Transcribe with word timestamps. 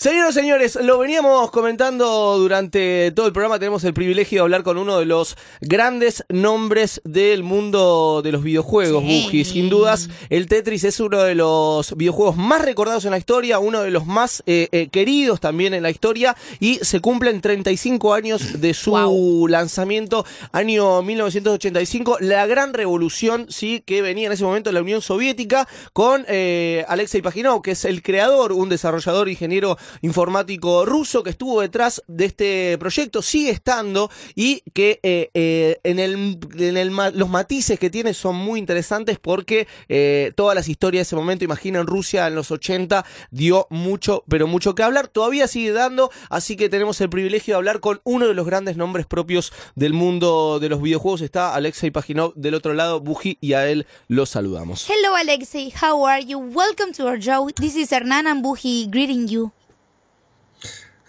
Señoras 0.00 0.36
y 0.36 0.38
señores, 0.38 0.76
lo 0.80 0.96
veníamos 1.00 1.50
comentando 1.50 2.38
durante 2.38 3.10
todo 3.10 3.26
el 3.26 3.32
programa. 3.32 3.58
Tenemos 3.58 3.82
el 3.82 3.92
privilegio 3.94 4.36
de 4.36 4.42
hablar 4.42 4.62
con 4.62 4.78
uno 4.78 4.96
de 5.00 5.06
los 5.06 5.36
grandes 5.60 6.24
nombres 6.28 7.00
del 7.02 7.42
mundo 7.42 8.20
de 8.22 8.30
los 8.30 8.44
videojuegos, 8.44 9.02
Sí. 9.02 9.22
Buji. 9.24 9.44
Sin 9.44 9.68
dudas, 9.68 10.08
el 10.30 10.46
Tetris 10.46 10.84
es 10.84 11.00
uno 11.00 11.20
de 11.24 11.34
los 11.34 11.96
videojuegos 11.96 12.36
más 12.36 12.62
recordados 12.62 13.06
en 13.06 13.10
la 13.10 13.18
historia, 13.18 13.58
uno 13.58 13.80
de 13.82 13.90
los 13.90 14.06
más 14.06 14.44
eh, 14.46 14.68
eh, 14.70 14.86
queridos 14.88 15.40
también 15.40 15.74
en 15.74 15.82
la 15.82 15.90
historia. 15.90 16.36
Y 16.60 16.76
se 16.76 17.00
cumplen 17.00 17.40
35 17.40 18.14
años 18.14 18.60
de 18.60 18.74
su 18.74 18.92
Wow. 18.92 19.48
lanzamiento, 19.48 20.24
año 20.52 21.02
1985. 21.02 22.18
La 22.20 22.46
gran 22.46 22.72
revolución, 22.72 23.46
sí, 23.50 23.82
que 23.84 24.00
venía 24.00 24.28
en 24.28 24.32
ese 24.32 24.44
momento 24.44 24.70
de 24.70 24.74
la 24.74 24.82
Unión 24.82 25.02
Soviética 25.02 25.66
con 25.92 26.24
eh, 26.28 26.84
Alexei 26.86 27.20
Paginov, 27.20 27.62
que 27.62 27.72
es 27.72 27.84
el 27.84 28.00
creador, 28.00 28.52
un 28.52 28.68
desarrollador, 28.68 29.28
ingeniero 29.28 29.76
informático 30.02 30.84
ruso 30.84 31.22
que 31.22 31.30
estuvo 31.30 31.60
detrás 31.60 32.02
de 32.06 32.24
este 32.24 32.78
proyecto, 32.78 33.22
sigue 33.22 33.50
estando 33.50 34.10
y 34.34 34.62
que 34.72 35.00
eh, 35.02 35.30
eh, 35.34 35.80
en, 35.84 35.98
el, 35.98 36.38
en 36.58 36.76
el 36.76 36.88
los 37.14 37.28
matices 37.28 37.78
que 37.78 37.90
tiene 37.90 38.14
son 38.14 38.36
muy 38.36 38.58
interesantes 38.58 39.18
porque 39.18 39.68
eh, 39.88 40.32
todas 40.36 40.54
las 40.54 40.68
historias 40.68 41.00
de 41.00 41.08
ese 41.08 41.16
momento, 41.16 41.44
imaginen 41.44 41.86
Rusia 41.86 42.26
en 42.26 42.34
los 42.34 42.50
80, 42.50 43.04
dio 43.30 43.66
mucho, 43.70 44.24
pero 44.28 44.46
mucho 44.46 44.74
que 44.74 44.82
hablar, 44.82 45.08
todavía 45.08 45.46
sigue 45.46 45.72
dando, 45.72 46.10
así 46.30 46.56
que 46.56 46.68
tenemos 46.68 47.00
el 47.00 47.10
privilegio 47.10 47.54
de 47.54 47.56
hablar 47.56 47.80
con 47.80 48.00
uno 48.04 48.26
de 48.26 48.34
los 48.34 48.46
grandes 48.46 48.76
nombres 48.76 49.06
propios 49.06 49.52
del 49.74 49.92
mundo 49.92 50.58
de 50.60 50.68
los 50.68 50.82
videojuegos, 50.82 51.20
está 51.20 51.54
Alexei 51.54 51.90
Paginov 51.90 52.34
del 52.34 52.54
otro 52.54 52.74
lado, 52.74 53.00
Buji, 53.00 53.38
y 53.40 53.52
a 53.52 53.68
él 53.68 53.86
lo 54.08 54.26
saludamos. 54.26 54.88
Hello, 54.88 55.14
Alexei. 55.14 55.72
How 55.82 56.06
are 56.06 56.24
you? 56.24 56.38
Welcome 56.38 56.92
to 56.92 57.06
our 57.06 57.20
show. 57.20 57.48
This 57.54 57.76
is 57.76 57.90
Hernan 57.92 58.26
and 58.26 58.44
Buji 58.44 58.90
greeting 58.90 59.28
you. 59.28 59.57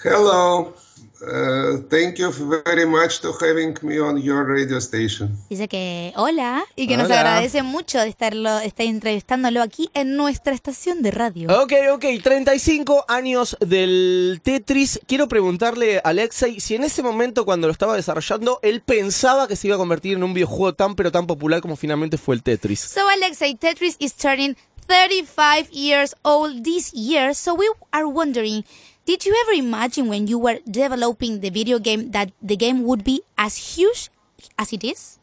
Hello. 0.03 0.73
Uh, 1.21 1.81
thank 1.89 2.17
you 2.17 2.31
very 2.66 2.86
much 2.86 3.19
to 3.19 3.33
having 3.42 3.75
me 3.81 4.00
on 4.00 4.22
your 4.22 4.45
radio 4.45 4.78
station. 4.78 5.38
Dice 5.50 5.67
que 5.67 6.14
hola 6.16 6.64
y 6.78 6.88
que 6.88 6.95
nos 6.95 7.11
agradece 7.11 7.61
mucho 7.61 8.00
de 8.00 8.08
estarlo, 8.08 8.59
estar 8.59 8.86
entrevistándolo 8.86 9.61
aquí 9.61 9.89
en 9.94 10.16
nuestra 10.16 10.53
estación 10.53 11.02
de 11.02 11.11
radio. 11.11 11.50
Ok, 11.61 11.73
ok, 11.91 12.06
35 12.23 13.03
años 13.09 13.58
del 13.59 14.39
Tetris. 14.41 15.02
Quiero 15.08 15.28
preguntarle 15.28 15.97
a 15.97 16.09
Alexei 16.09 16.61
si 16.61 16.75
en 16.75 16.86
ese 16.86 17.03
momento 17.03 17.44
cuando 17.44 17.67
lo 17.67 17.73
estaba 17.73 17.97
desarrollando, 17.97 18.59
él 18.61 18.81
pensaba 18.81 19.50
que 19.50 19.58
se 19.58 19.67
iba 19.67 19.75
a 19.75 19.80
convertir 19.80 20.16
en 20.16 20.23
un 20.23 20.34
videojuego 20.34 20.73
tan 20.73 20.95
pero 20.95 21.11
tan 21.11 21.28
popular 21.28 21.59
como 21.59 21.75
finalmente 21.75 22.17
fue 22.17 22.36
el 22.36 22.44
Tetris. 22.44 22.80
So, 22.80 23.09
Alexei, 23.09 23.56
Tetris 23.56 23.97
is 24.00 24.16
turning 24.16 24.56
35 24.88 25.69
years 25.72 26.16
old 26.22 26.63
this 26.63 26.94
year. 26.94 27.36
So, 27.36 27.56
we 27.56 27.66
are 27.91 28.08
wondering 28.08 28.63
did 29.10 29.26
you 29.26 29.34
ever 29.42 29.54
imagine 29.54 30.08
when 30.08 30.28
you 30.28 30.38
were 30.38 30.60
developing 30.70 31.40
the 31.40 31.50
video 31.50 31.80
game 31.80 32.12
that 32.12 32.32
the 32.44 32.56
game 32.56 32.84
would 32.84 33.04
be 33.04 33.24
as 33.40 33.56
huge 33.74 34.12
as 34.56 34.72
it 34.72 34.84
is? 34.84 35.18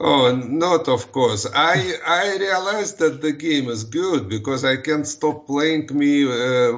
Oh, 0.00 0.34
not 0.34 0.88
of 0.88 1.12
course. 1.12 1.46
I 1.54 1.78
I 2.04 2.36
realized 2.46 2.98
that 2.98 3.20
the 3.20 3.30
game 3.30 3.68
is 3.68 3.84
good 3.84 4.28
because 4.28 4.64
I 4.64 4.76
can't 4.86 5.06
stop 5.06 5.46
playing 5.46 5.86
me 5.92 6.24
uh, 6.24 6.72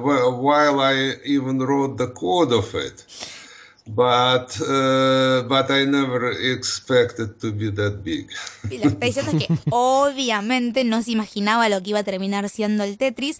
while 0.47 0.77
I 0.81 0.95
even 1.35 1.57
wrote 1.57 1.97
the 1.97 2.09
code 2.23 2.53
of 2.53 2.67
it. 2.75 2.97
But 3.87 4.49
uh, 4.61 5.43
but 5.53 5.71
I 5.71 5.85
never 5.85 6.29
expected 6.53 7.39
to 7.41 7.51
be 7.51 7.71
that 7.71 8.03
big. 8.03 8.29
Y 8.69 8.77
lo 8.77 8.89
que 8.89 8.97
está 8.97 9.05
diciendo 9.05 9.31
es 9.31 9.47
que 9.47 9.53
obviamente 9.71 10.83
no 10.83 11.01
se 11.01 11.11
imaginaba 11.11 11.69
lo 11.69 11.81
que 11.81 11.91
iba 11.91 11.99
a 11.99 12.03
terminar 12.03 12.49
siendo 12.49 12.83
el 12.83 12.97
Tetris. 12.97 13.39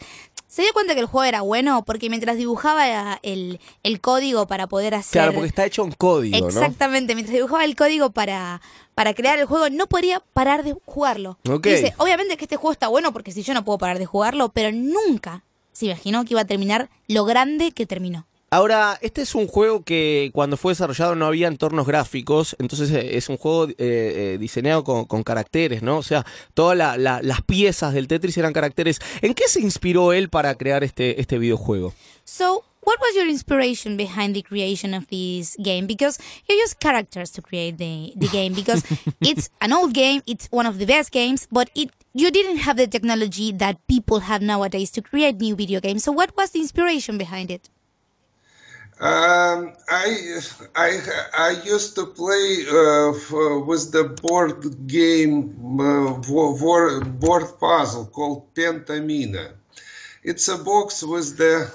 Se 0.56 0.62
dio 0.62 0.72
cuenta 0.72 0.94
que 0.94 1.02
el 1.02 1.06
juego 1.06 1.26
era 1.26 1.42
bueno 1.42 1.84
porque 1.84 2.10
mientras 2.10 2.38
dibujaba 2.38 3.20
el, 3.24 3.60
el 3.84 4.00
código 4.00 4.48
para 4.48 4.68
poder 4.68 4.96
hacer... 4.96 5.12
Claro, 5.12 5.34
porque 5.34 5.50
está 5.50 5.66
hecho 5.66 5.84
en 5.84 5.92
código, 5.92 6.40
¿no? 6.40 6.48
Exactamente, 6.48 7.14
mientras 7.14 7.36
dibujaba 7.36 7.66
el 7.66 7.76
código 7.76 8.12
para, 8.12 8.62
para 8.94 9.14
crear 9.14 9.38
el 9.38 9.48
juego, 9.48 9.70
no 9.70 9.88
podía 9.88 10.22
parar 10.22 10.64
de 10.64 10.74
jugarlo. 10.86 11.38
Dice, 11.62 11.94
obviamente 11.98 12.38
que 12.38 12.46
este 12.46 12.56
juego 12.56 12.72
está 12.72 12.88
bueno 12.88 13.12
porque 13.12 13.34
si 13.34 13.44
yo 13.44 13.54
no 13.54 13.66
puedo 13.66 13.80
parar 13.80 14.00
de 14.00 14.06
jugarlo, 14.06 14.48
pero 14.48 14.72
nunca 14.72 15.44
se 15.74 15.88
imaginó 15.88 16.24
que 16.24 16.36
iba 16.36 16.42
a 16.44 16.46
terminar 16.46 16.90
lo 17.10 17.26
grande 17.26 17.74
que 17.74 17.86
terminó. 17.86 18.26
Ahora, 18.56 18.98
este 19.02 19.22
es 19.22 19.36
un 19.36 19.48
juego 19.48 19.84
que 19.84 20.30
cuando 20.34 20.56
fue 20.56 20.72
desarrollado 20.72 21.14
no 21.14 21.26
había 21.26 21.50
entornos 21.50 21.86
gráficos, 21.86 22.56
entonces 22.58 22.90
eh, 22.92 23.18
es 23.18 23.28
un 23.28 23.36
juego 23.36 23.68
eh, 23.68 23.74
eh, 23.80 24.38
diseñado 24.40 24.86
con, 24.86 25.04
con 25.04 25.24
caracteres, 25.24 25.82
¿no? 25.82 25.98
O 25.98 26.04
sea, 26.04 26.26
todas 26.54 26.78
la- 26.78 26.96
la- 26.98 27.22
las 27.22 27.42
piezas 27.42 27.94
del 27.94 28.08
Tetris 28.08 28.38
eran 28.38 28.54
caracteres. 28.54 29.02
¿En 29.22 29.34
qué 29.34 29.50
se 29.50 29.60
inspiró 29.60 30.14
él 30.14 30.30
para 30.30 30.56
crear 30.56 30.86
este, 30.86 31.20
este 31.20 31.38
videojuego? 31.38 31.94
So, 32.24 32.64
what 32.86 32.96
was 33.02 33.14
your 33.14 33.28
inspiration 33.28 33.98
behind 33.98 34.34
the 34.34 34.42
creation 34.44 34.94
of 34.94 35.06
this 35.08 35.58
game? 35.58 35.86
Because 35.86 36.18
you 36.48 36.56
use 36.56 36.74
characters 36.80 37.32
to 37.34 37.42
create 37.42 37.76
the, 37.78 38.14
the 38.16 38.30
game 38.30 38.54
because 38.56 38.86
it's 39.20 39.50
an 39.60 39.74
old 39.74 39.94
game, 39.94 40.22
it's 40.26 40.48
one 40.50 40.66
of 40.66 40.78
the 40.78 40.86
best 40.86 41.12
games, 41.12 41.46
but 41.52 41.70
it 41.76 41.90
you 42.14 42.32
didn't 42.32 42.60
have 42.60 42.78
the 42.78 42.88
technology 42.88 43.52
that 43.52 43.76
people 43.90 44.22
have 44.22 44.42
nowadays 44.42 44.92
to 44.92 45.02
create 45.02 45.42
new 45.42 45.58
video 45.58 45.82
games. 45.82 46.06
So, 46.06 46.14
what 46.14 46.32
was 46.38 46.52
the 46.52 46.62
inspiration 46.62 47.18
behind 47.18 47.52
it? 47.52 47.70
Um, 48.98 49.74
I, 49.90 50.40
I, 50.74 51.00
I 51.38 51.50
used 51.66 51.96
to 51.96 52.06
play 52.06 52.66
uh, 52.66 53.12
with 53.66 53.92
the 53.92 54.16
board 54.22 54.88
game, 54.88 55.80
uh, 55.82 56.14
board 56.14 57.60
puzzle 57.60 58.06
called 58.06 58.54
Pentamina. 58.54 59.52
It's 60.24 60.48
a 60.48 60.58
box 60.58 61.04
with 61.04 61.38
the 61.38 61.70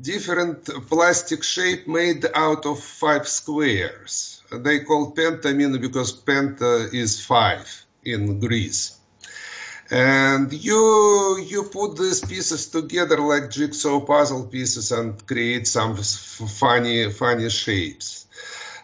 different 0.00 0.64
plastic 0.88 1.42
shape 1.42 1.88
made 1.88 2.24
out 2.34 2.64
of 2.64 2.78
five 2.78 3.26
squares. 3.26 4.42
They 4.52 4.80
call 4.80 5.12
Pentamina 5.12 5.80
because 5.80 6.22
penta 6.22 6.94
is 6.94 7.20
five 7.24 7.84
in 8.04 8.38
Greece 8.38 8.99
and 9.90 10.52
you 10.52 11.44
you 11.48 11.64
put 11.64 11.96
these 11.96 12.20
pieces 12.20 12.68
together 12.68 13.18
like 13.18 13.50
jigsaw 13.50 13.98
puzzle 14.00 14.44
pieces 14.44 14.92
and 14.92 15.26
create 15.26 15.66
some 15.66 15.92
f- 15.92 16.40
funny 16.58 17.10
funny 17.10 17.50
shapes. 17.50 18.26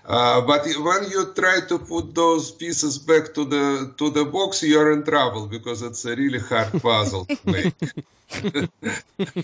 Uh, 0.05 0.41
but 0.41 0.65
when 0.65 1.11
you 1.11 1.33
try 1.35 1.59
to 1.69 1.79
put 1.81 2.15
those 2.15 2.53
pieces 2.53 2.99
back 2.99 3.35
to 3.35 3.45
the 3.45 3.95
to 3.99 4.11
the 4.11 4.25
box 4.25 4.63
you're 4.63 4.93
in 4.93 5.05
trouble 5.05 5.47
because 5.47 5.83
it's 5.83 6.05
a 6.05 6.15
really 6.17 6.41
hard 6.41 6.71
puzzle 6.83 7.25
to 7.25 7.39
make. 7.45 7.75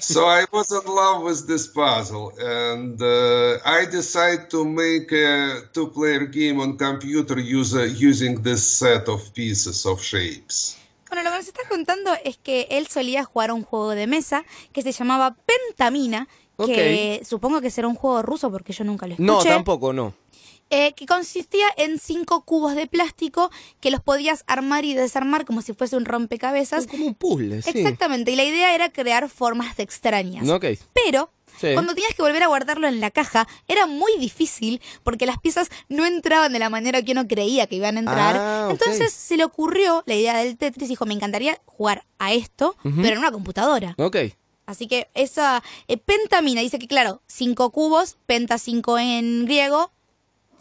So 0.01 0.27
i 0.27 0.45
was 0.53 0.73
in 0.73 0.85
love 0.93 1.23
with 1.23 1.47
this 1.47 1.69
puzzle 1.69 2.33
and 2.41 3.01
uh, 3.01 3.59
i 3.65 3.87
decided 3.87 4.51
to 4.51 4.65
make 4.65 5.13
a 5.13 5.61
two-player 5.73 6.27
game 6.27 6.59
on 6.59 6.77
computer 6.77 7.39
user, 7.39 7.87
using 7.87 8.43
this 8.43 8.67
set 8.67 9.09
of 9.09 9.33
pieces 9.35 9.87
of 9.87 10.03
shapes 10.03 10.82
Bueno, 11.13 11.25
lo 11.25 11.31
que 11.33 11.37
nos 11.41 11.47
está 11.47 11.61
contando 11.69 12.11
es 12.25 12.39
que 12.39 12.67
él 12.71 12.87
solía 12.87 13.23
jugar 13.23 13.51
a 13.51 13.53
un 13.53 13.65
juego 13.65 13.91
de 13.91 14.07
mesa 14.07 14.47
que 14.73 14.81
se 14.81 14.93
llamaba 14.93 15.37
Pentamina, 15.45 16.27
que 16.57 17.21
supongo 17.23 17.61
que 17.61 17.71
será 17.71 17.87
un 17.87 17.97
juego 17.97 18.23
ruso 18.23 18.51
porque 18.51 18.73
yo 18.73 18.83
nunca 18.85 19.07
lo 19.07 19.13
escuché. 19.13 19.27
No, 19.27 19.45
tampoco, 19.45 19.93
no. 19.93 20.15
eh, 20.71 20.95
que 20.95 21.05
consistía 21.05 21.67
en 21.77 21.99
cinco 21.99 22.47
cubos 22.47 22.75
de 22.75 22.87
plástico 22.87 23.51
que 23.81 23.91
los 23.91 24.01
podías 24.01 24.43
armar 24.47 24.87
y 24.87 24.95
desarmar 24.95 25.45
como 25.45 25.61
si 25.61 25.75
fuese 25.75 25.99
un 25.99 26.07
rompecabezas. 26.07 26.85
Es 26.85 26.91
como 26.91 27.05
un 27.05 27.15
puzzle, 27.15 27.61
sí. 27.61 27.73
Exactamente, 27.75 28.31
y 28.31 28.37
la 28.37 28.45
idea 28.45 28.75
era 28.75 28.91
crear 28.91 29.29
formas 29.29 29.79
extrañas. 29.81 30.49
Ok. 30.49 30.65
Pero 30.95 31.31
Sí. 31.61 31.75
cuando 31.75 31.95
tenías 31.95 32.15
que 32.15 32.23
volver 32.23 32.43
a 32.43 32.49
guardarlo 32.49 32.89
en 32.89 33.01
la 33.01 33.11
caja, 33.11 33.47
era 33.69 33.87
muy 33.87 34.13
difícil 34.19 34.81
porque 35.03 35.27
las 35.27 35.39
piezas 35.39 35.69
no 35.89 36.07
entraban 36.07 36.53
de 36.53 36.59
la 36.59 36.71
manera 36.71 37.03
que 37.03 37.13
uno 37.13 37.27
creía 37.29 37.67
que 37.67 37.77
iban 37.77 37.97
a 37.97 38.01
entrar. 38.01 38.37
Ah. 38.37 38.69
Entonces 38.71 39.13
se 39.13 39.37
le 39.37 39.45
ocurrió 39.45 40.03
la 40.07 40.15
idea 40.15 40.37
del 40.39 40.57
Tetris, 40.57 40.89
dijo, 40.89 41.07
me 41.07 41.15
encantaría 41.15 41.59
jugar 41.67 42.05
a 42.19 42.33
esto, 42.33 42.77
pero 42.83 43.09
en 43.09 43.19
una 43.19 43.33
computadora. 43.33 43.95
Ok. 43.99 44.17
Así 44.67 44.87
que 44.87 45.09
esa 45.15 45.63
eh, 45.89 45.99
pentamina 45.99 46.61
dice 46.61 46.79
que, 46.79 46.87
claro, 46.87 47.21
cinco 47.27 47.71
cubos, 47.71 48.17
penta 48.27 48.59
cinco 48.59 48.99
en 48.99 49.45
griego. 49.45 49.91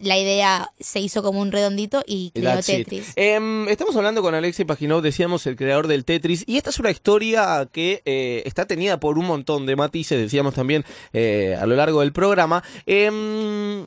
La 0.02 0.18
idea 0.18 0.72
se 0.80 1.00
hizo 1.00 1.22
como 1.24 1.42
un 1.42 1.52
redondito 1.52 2.04
y 2.06 2.32
creó 2.32 2.54
That's. 2.54 2.68
Tetris. 2.68 3.14
Em, 3.16 3.68
estamos 3.70 3.96
hablando 3.96 4.22
con 4.22 4.34
Alexei 4.36 4.66
Paginov, 4.66 5.02
decíamos 5.02 5.46
el 5.48 5.56
creador 5.56 5.88
del 5.88 6.06
Tetris, 6.06 6.44
y 6.48 6.58
esta 6.58 6.72
es 6.72 6.80
una 6.80 6.92
historia 6.92 7.68
que 7.72 8.02
eh, 8.06 8.44
está 8.46 8.66
tenida 8.66 9.00
por 9.00 9.18
un 9.18 9.26
montón 9.26 9.66
de 9.66 9.76
matices, 9.76 10.20
decíamos 10.20 10.54
también 10.54 10.86
eh, 11.14 11.58
a 11.60 11.66
lo 11.66 11.76
largo 11.76 12.02
del 12.02 12.14
programa. 12.14 12.64
Em, 12.86 13.86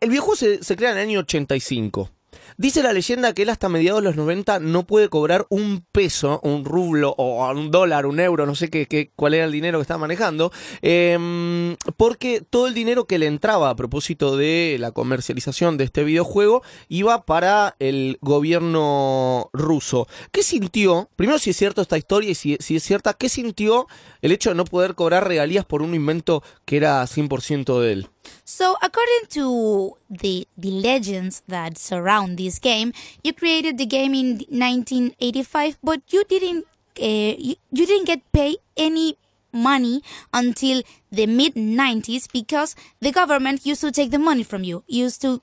el 0.00 0.10
videojuego 0.10 0.36
se, 0.36 0.62
se 0.62 0.76
crea 0.76 0.90
en 0.92 0.98
el 0.98 1.08
año 1.08 1.20
85. 1.20 2.10
Dice 2.56 2.84
la 2.84 2.92
leyenda 2.92 3.32
que 3.32 3.42
él 3.42 3.50
hasta 3.50 3.68
mediados 3.68 4.00
de 4.00 4.06
los 4.06 4.16
90 4.16 4.60
no 4.60 4.86
puede 4.86 5.08
cobrar 5.08 5.44
un 5.48 5.84
peso, 5.90 6.38
un 6.44 6.64
rublo 6.64 7.12
o 7.18 7.50
un 7.50 7.72
dólar, 7.72 8.06
un 8.06 8.20
euro, 8.20 8.46
no 8.46 8.54
sé 8.54 8.70
qué, 8.70 8.86
qué 8.86 9.10
cuál 9.16 9.34
era 9.34 9.44
el 9.44 9.50
dinero 9.50 9.78
que 9.78 9.82
estaba 9.82 9.98
manejando, 9.98 10.52
em, 10.80 11.74
porque 11.96 12.44
todo 12.48 12.68
el 12.68 12.74
dinero 12.74 13.06
que 13.06 13.18
le 13.18 13.26
entraba 13.26 13.70
a 13.70 13.74
propósito 13.74 14.36
de 14.36 14.76
la 14.78 14.92
comercialización 14.92 15.76
de 15.76 15.84
este 15.84 16.04
videojuego 16.04 16.62
iba 16.88 17.24
para 17.26 17.74
el 17.80 18.18
gobierno 18.20 19.50
ruso. 19.52 20.06
¿Qué 20.30 20.44
sintió? 20.44 21.08
Primero, 21.16 21.40
si 21.40 21.50
es 21.50 21.56
cierto 21.56 21.82
esta 21.82 21.98
historia 21.98 22.30
y 22.30 22.34
si, 22.36 22.56
si 22.60 22.76
es 22.76 22.84
cierta, 22.84 23.14
¿qué 23.14 23.28
sintió 23.28 23.88
el 24.22 24.30
hecho 24.30 24.50
de 24.50 24.56
no 24.56 24.64
poder 24.64 24.94
cobrar 24.94 25.26
regalías 25.26 25.64
por 25.64 25.82
un 25.82 25.92
invento 25.92 26.44
que 26.64 26.76
era 26.76 27.04
100% 27.04 27.80
de 27.80 27.92
él? 27.92 28.08
So, 28.44 28.76
according 28.82 29.26
to 29.30 29.96
the 30.10 30.46
the 30.56 30.70
legends 30.70 31.42
that 31.48 31.78
surround 31.78 32.38
this 32.38 32.58
game, 32.58 32.92
you 33.22 33.32
created 33.32 33.78
the 33.78 33.86
game 33.86 34.14
in 34.14 34.44
1985, 34.48 35.78
but 35.82 36.00
you 36.08 36.24
didn't 36.24 36.66
uh, 37.00 37.34
you, 37.38 37.56
you 37.72 37.86
didn't 37.86 38.06
get 38.06 38.20
paid 38.32 38.58
any 38.76 39.16
money 39.52 40.02
until 40.32 40.82
the 41.10 41.26
mid 41.26 41.54
90s 41.54 42.30
because 42.32 42.74
the 43.00 43.12
government 43.12 43.64
used 43.64 43.80
to 43.80 43.92
take 43.92 44.10
the 44.10 44.18
money 44.18 44.42
from 44.42 44.64
you. 44.64 44.84
Used 44.88 45.22
to 45.22 45.40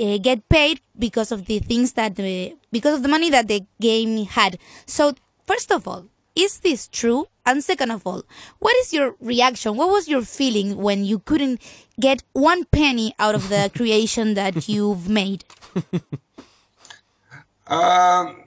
uh, 0.00 0.18
get 0.18 0.48
paid 0.48 0.80
because 0.98 1.32
of 1.32 1.46
the 1.46 1.58
things 1.58 1.92
that 1.92 2.16
the 2.16 2.56
because 2.70 2.96
of 2.96 3.02
the 3.02 3.08
money 3.08 3.30
that 3.30 3.48
the 3.48 3.64
game 3.80 4.26
had. 4.26 4.58
So, 4.86 5.14
first 5.46 5.72
of 5.72 5.88
all, 5.88 6.06
is 6.36 6.60
this 6.60 6.86
true? 6.86 7.26
And 7.44 7.64
second 7.64 7.90
of 7.90 8.06
all, 8.06 8.22
what 8.58 8.76
is 8.76 8.92
your 8.92 9.16
reaction? 9.20 9.76
What 9.76 9.88
was 9.88 10.08
your 10.08 10.22
feeling 10.22 10.76
when 10.76 11.04
you 11.04 11.18
couldn't 11.20 11.60
get 11.98 12.22
one 12.32 12.64
penny 12.64 13.14
out 13.18 13.34
of 13.34 13.48
the 13.48 13.70
creation 13.76 14.34
that 14.34 14.68
you've 14.68 15.08
made? 15.08 15.44
Um, 17.66 18.42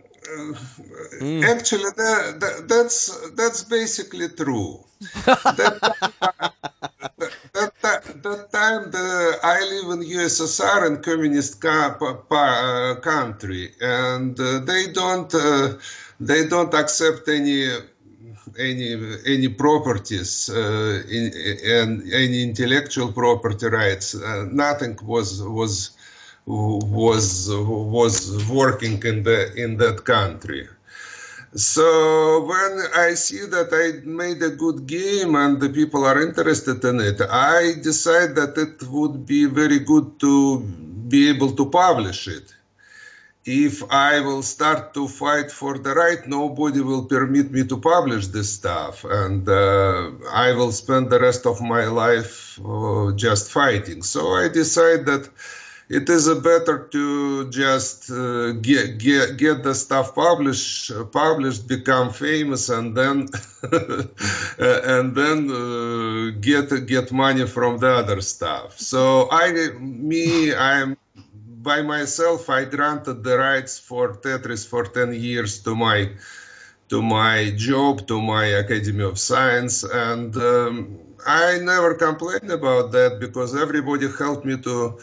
Actually, 1.43 1.89
that, 1.97 2.37
that, 2.39 2.65
that's 2.67 3.31
that's 3.31 3.63
basically 3.63 4.29
true. 4.29 4.83
that, 5.25 6.53
that, 8.09 8.23
that 8.23 8.51
time 8.51 8.91
the, 8.91 9.39
I 9.43 9.59
live 9.61 9.99
in 9.99 10.07
USSR 10.07 10.87
and 10.87 11.03
communist 11.03 11.61
ca- 11.61 11.95
pa- 11.99 12.15
pa- 12.15 12.95
uh, 12.95 12.95
country, 13.01 13.73
and 13.81 14.39
uh, 14.39 14.59
they 14.59 14.91
don't 14.91 15.33
uh, 15.33 15.73
they 16.19 16.47
don't 16.47 16.73
accept 16.73 17.27
any 17.29 17.69
any 18.59 18.89
any 19.25 19.49
properties 19.49 20.49
uh, 20.49 21.03
in, 21.09 21.31
and 21.65 22.13
any 22.13 22.43
intellectual 22.43 23.11
property 23.11 23.67
rights. 23.67 24.15
Uh, 24.15 24.45
nothing 24.51 24.97
was 25.03 25.41
was 25.43 25.91
was 26.45 27.49
was 27.51 28.49
working 28.49 29.01
in 29.03 29.23
the 29.23 29.53
in 29.55 29.77
that 29.77 30.03
country. 30.05 30.67
So 31.55 32.43
when 32.45 32.85
I 32.95 33.15
see 33.15 33.45
that 33.47 33.69
I 33.73 34.05
made 34.05 34.41
a 34.43 34.51
good 34.51 34.85
game 34.85 35.35
and 35.35 35.59
the 35.59 35.69
people 35.69 36.05
are 36.05 36.21
interested 36.21 36.83
in 36.85 36.99
it, 36.99 37.21
I 37.21 37.73
decide 37.81 38.35
that 38.35 38.55
it 38.55 38.87
would 38.87 39.25
be 39.25 39.45
very 39.45 39.79
good 39.79 40.19
to 40.19 40.59
be 40.59 41.27
able 41.29 41.51
to 41.53 41.65
publish 41.65 42.27
it. 42.27 42.53
If 43.45 43.81
I 43.89 44.19
will 44.19 44.43
start 44.43 44.93
to 44.93 45.07
fight 45.07 45.49
for 45.49 45.79
the 45.79 45.95
right, 45.95 46.27
nobody 46.27 46.81
will 46.81 47.05
permit 47.05 47.51
me 47.51 47.63
to 47.63 47.77
publish 47.77 48.27
this 48.27 48.53
stuff, 48.53 49.03
and 49.09 49.47
uh, 49.49 50.11
I 50.31 50.51
will 50.51 50.71
spend 50.71 51.09
the 51.09 51.19
rest 51.19 51.47
of 51.47 51.59
my 51.61 51.85
life 51.85 52.59
uh, 52.63 53.11
just 53.15 53.51
fighting. 53.51 54.03
So 54.03 54.33
I 54.35 54.49
decide 54.49 55.07
that 55.07 55.29
it 55.89 56.07
is 56.07 56.29
better 56.39 56.87
to 56.91 57.49
just 57.49 58.11
uh, 58.11 58.51
get, 58.61 58.99
get 58.99 59.37
get 59.37 59.63
the 59.63 59.73
stuff 59.73 60.13
published 60.13 60.91
published 61.11 61.67
become 61.67 62.13
famous 62.13 62.69
and 62.69 62.95
then 62.95 63.27
and 64.59 65.15
then 65.15 65.49
uh, 65.49 66.29
get 66.39 66.85
get 66.85 67.11
money 67.11 67.45
from 67.47 67.79
the 67.79 67.89
other 67.89 68.21
stuff. 68.21 68.79
So 68.79 69.27
i 69.31 69.51
me 69.79 70.53
i'm 70.55 70.95
by 71.61 71.81
myself 71.81 72.49
i 72.49 72.63
granted 72.63 73.23
the 73.23 73.37
rights 73.37 73.79
for 73.79 74.13
tetris 74.13 74.65
for 74.65 74.85
10 74.85 75.13
years 75.13 75.61
to 75.63 75.75
my 75.75 76.09
to 76.87 77.01
my 77.01 77.51
job 77.55 78.07
to 78.07 78.21
my 78.21 78.45
academy 78.45 79.03
of 79.03 79.19
science 79.19 79.83
and 79.83 80.35
um, 80.37 80.97
i 81.27 81.59
never 81.59 81.95
complain 81.95 82.49
about 82.51 82.91
that 82.91 83.19
because 83.19 83.55
everybody 83.55 84.07
helped 84.17 84.45
me 84.45 84.55
to 84.57 84.97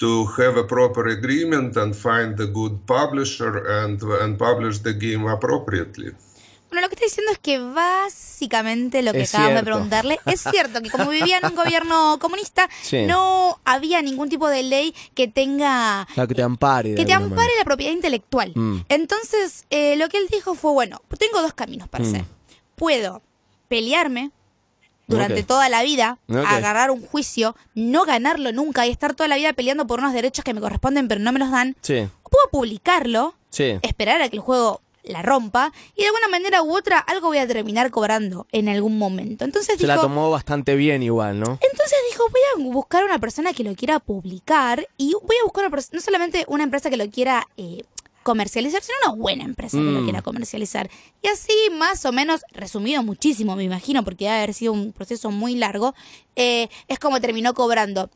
to 0.00 0.26
have 0.38 0.58
a 0.58 0.66
proper 0.66 1.06
agreement 1.08 1.76
and 1.76 1.94
find 1.94 2.38
a 2.40 2.46
good 2.46 2.72
publisher 2.86 3.62
and, 3.84 4.02
and 4.22 4.36
publish 4.38 4.80
the 4.82 4.92
game 4.92 5.26
appropriately. 5.30 6.12
Bueno, 6.70 6.82
lo 6.82 6.88
que 6.88 6.94
está 6.94 7.04
diciendo 7.04 7.32
es 7.32 7.38
que 7.40 7.58
básicamente 7.58 9.02
lo 9.02 9.12
que 9.12 9.22
Es 9.22 9.34
acabamos 9.34 9.56
de 9.60 9.64
preguntarle 9.64 10.20
es 10.26 10.40
cierto 10.40 10.80
que 10.80 10.88
como 10.90 11.10
vivía 11.10 11.38
en 11.38 11.46
un 11.46 11.54
gobierno 11.56 12.18
comunista, 12.20 12.68
Sí. 12.82 13.06
no 13.06 13.58
había 13.64 14.00
ningún 14.02 14.28
tipo 14.28 14.48
de 14.48 14.62
ley 14.62 14.94
que 15.14 15.26
tenga 15.26 16.06
sea, 16.14 16.26
que 16.28 16.34
te 16.34 16.42
ampare. 16.42 16.94
que 16.94 17.04
te 17.04 17.12
ampare 17.12 17.34
manera. 17.34 17.58
la 17.58 17.64
propiedad 17.64 17.92
intelectual. 17.92 18.52
Mm. 18.54 18.84
Entonces, 18.88 19.64
eh, 19.70 19.96
lo 19.96 20.08
que 20.08 20.18
él 20.18 20.28
dijo 20.30 20.54
fue, 20.54 20.70
bueno, 20.72 21.02
tengo 21.18 21.42
dos 21.42 21.54
caminos 21.54 21.88
para 21.88 22.04
Mm. 22.04 22.06
hacer. 22.08 22.24
Puedo 22.76 23.20
pelearme 23.68 24.30
durante 25.10 25.42
toda 25.42 25.68
la 25.68 25.82
vida, 25.82 26.18
agarrar 26.28 26.90
un 26.90 27.02
juicio, 27.06 27.56
no 27.74 28.04
ganarlo 28.04 28.52
nunca 28.52 28.86
y 28.86 28.90
estar 28.90 29.14
toda 29.14 29.28
la 29.28 29.36
vida 29.36 29.52
peleando 29.52 29.86
por 29.86 30.00
unos 30.00 30.12
derechos 30.12 30.44
que 30.44 30.54
me 30.54 30.60
corresponden 30.60 31.08
pero 31.08 31.20
no 31.20 31.32
me 31.32 31.38
los 31.38 31.50
dan. 31.50 31.76
Sí, 31.82 32.08
puedo 32.30 32.48
publicarlo, 32.50 33.34
sí. 33.50 33.78
esperar 33.82 34.22
a 34.22 34.28
que 34.28 34.36
el 34.36 34.42
juego 34.42 34.80
la 35.02 35.22
rompa 35.22 35.72
y 35.96 36.02
de 36.02 36.08
alguna 36.08 36.28
manera 36.28 36.62
u 36.62 36.76
otra 36.76 36.98
algo 36.98 37.28
voy 37.28 37.38
a 37.38 37.46
terminar 37.46 37.90
cobrando 37.90 38.46
en 38.52 38.68
algún 38.68 38.98
momento. 38.98 39.44
Entonces 39.44 39.78
Se 39.78 39.86
la 39.86 39.94
dijo, 39.94 40.06
tomó 40.06 40.30
bastante 40.30 40.76
bien 40.76 41.02
igual, 41.02 41.40
¿no? 41.40 41.46
entonces 41.46 41.98
dijo, 42.10 42.24
voy 42.30 42.68
a 42.68 42.72
buscar 42.72 43.04
una 43.04 43.18
persona 43.18 43.52
que 43.52 43.64
lo 43.64 43.74
quiera 43.74 43.98
publicar 43.98 44.86
y 44.96 45.12
voy 45.12 45.36
a 45.40 45.44
buscar 45.44 45.66
una 45.66 45.76
no 45.92 46.00
solamente 46.00 46.44
una 46.48 46.64
empresa 46.64 46.90
que 46.90 46.96
lo 46.96 47.08
quiera 47.10 47.46
eh, 47.56 47.82
comercializar, 48.22 48.82
sino 48.82 48.96
una 49.06 49.14
buena 49.22 49.44
empresa 49.44 49.76
que 49.78 49.84
lo 49.84 50.00
Mm. 50.00 50.04
quiera 50.04 50.22
comercializar. 50.22 50.90
Y 51.22 51.28
así, 51.28 51.52
más 51.72 52.04
o 52.04 52.12
menos, 52.12 52.42
resumido 52.52 53.02
muchísimo, 53.02 53.56
me 53.56 53.64
imagino, 53.64 54.04
porque 54.04 54.24
debe 54.26 54.36
haber 54.36 54.54
sido 54.54 54.72
un 54.72 54.92
proceso 54.92 55.30
muy 55.30 55.54
largo, 55.56 55.94
eh, 56.36 56.68
es 56.88 56.98
como 56.98 57.20
terminó 57.20 57.54
cobrando. 57.54 58.10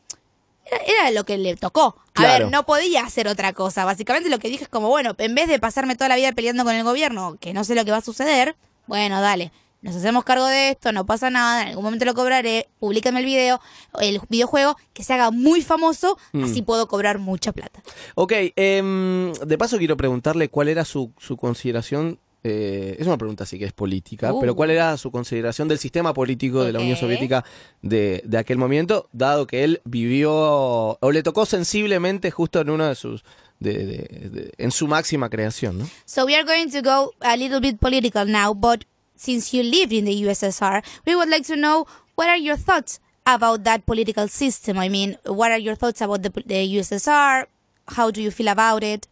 Era, 0.65 0.77
era 0.83 1.11
lo 1.11 1.25
que 1.25 1.37
le 1.37 1.55
tocó. 1.55 1.95
A 2.15 2.21
Claro. 2.21 2.45
ver, 2.45 2.51
no 2.51 2.65
podía 2.65 3.03
hacer 3.03 3.27
otra 3.27 3.53
cosa. 3.53 3.85
Básicamente 3.85 4.29
lo 4.29 4.39
que 4.39 4.49
dije 4.49 4.63
es 4.63 4.69
como, 4.69 4.89
bueno, 4.89 5.13
en 5.17 5.35
vez 5.35 5.47
de 5.47 5.59
pasarme 5.59 5.95
toda 5.95 6.09
la 6.09 6.15
vida 6.15 6.31
peleando 6.31 6.63
con 6.63 6.73
el 6.75 6.83
gobierno, 6.83 7.37
que 7.39 7.53
no 7.53 7.63
sé 7.63 7.75
lo 7.75 7.85
que 7.85 7.91
va 7.91 7.97
a 7.97 8.01
suceder, 8.01 8.55
bueno, 8.87 9.21
dale, 9.21 9.51
nos 9.85 9.95
hacemos 9.95 10.23
cargo 10.25 10.45
de 10.47 10.71
esto, 10.71 10.91
no 10.91 11.05
pasa 11.05 11.29
nada, 11.29 11.61
en 11.61 11.67
algún 11.69 11.83
momento 11.85 12.03
lo 12.05 12.13
cobraré, 12.13 12.67
publícame 12.79 13.19
el 13.19 13.25
video, 13.25 13.61
el 14.01 14.19
videojuego, 14.29 14.75
que 14.93 15.03
se 15.03 15.13
haga 15.13 15.31
muy 15.31 15.61
famoso, 15.61 16.17
así 16.43 16.61
puedo 16.61 16.87
cobrar 16.87 17.19
mucha 17.19 17.51
plata. 17.53 17.81
Ok, 18.15 18.33
em, 18.55 19.31
de 19.33 19.57
paso 19.57 19.77
quiero 19.77 19.95
preguntarle 19.95 20.49
cuál 20.49 20.67
era 20.69 20.83
su, 20.85 21.11
su 21.17 21.37
consideración. 21.37 22.19
eh, 22.47 22.97
es 22.99 23.07
una 23.07 23.17
pregunta 23.17 23.43
así 23.43 23.57
que 23.57 23.65
es 23.65 23.73
política, 23.73 24.31
Uh. 24.31 24.39
pero 24.39 24.55
¿cuál 24.55 24.69
era 24.69 24.95
su 24.97 25.09
consideración 25.09 25.67
del 25.67 25.79
sistema 25.79 26.13
político 26.13 26.63
de 26.63 26.73
la 26.73 26.79
Unión. 26.79 26.95
Soviética 26.95 27.43
de, 27.81 28.21
de 28.23 28.37
aquel 28.37 28.59
momento, 28.59 29.09
dado 29.13 29.47
que 29.47 29.63
él 29.63 29.81
vivió 29.83 30.31
o 30.31 31.11
le 31.11 31.23
tocó 31.23 31.47
sensiblemente 31.47 32.29
justo 32.29 32.61
en 32.61 32.69
uno 32.69 32.85
de 32.87 32.93
sus 32.93 33.23
de- 33.59 34.51
en 34.57 34.69
su 34.71 34.85
máxima 34.87 35.29
creación, 35.29 35.79
¿no? 35.79 35.89
So 36.05 36.25
we 36.25 36.35
are 36.35 36.43
going 36.43 36.69
to 36.69 36.81
go 36.87 37.13
a 37.21 37.35
little 37.35 37.59
bit 37.59 37.79
political 37.79 38.29
now, 38.31 38.53
but 38.53 38.83
since 39.15 39.53
you 39.53 39.63
lived 39.63 39.93
in 39.93 40.05
the 40.05 40.23
USSR, 40.23 40.83
we 41.05 41.15
would 41.15 41.29
like 41.29 41.45
to 41.47 41.55
know 41.55 41.87
what 42.15 42.29
are 42.29 42.37
your 42.37 42.57
thoughts 42.57 42.99
about 43.25 43.63
that 43.63 43.85
political 43.85 44.27
system? 44.27 44.77
I 44.77 44.89
mean, 44.89 45.17
what 45.25 45.51
are 45.51 45.57
your 45.57 45.75
thoughts 45.75 46.01
about 46.01 46.23
the, 46.23 46.29
the 46.29 46.77
USSR? 46.77 47.45
How 47.89 48.11
do 48.11 48.21
you 48.21 48.31
feel 48.31 48.47
about 48.47 48.83
it? 48.83 49.07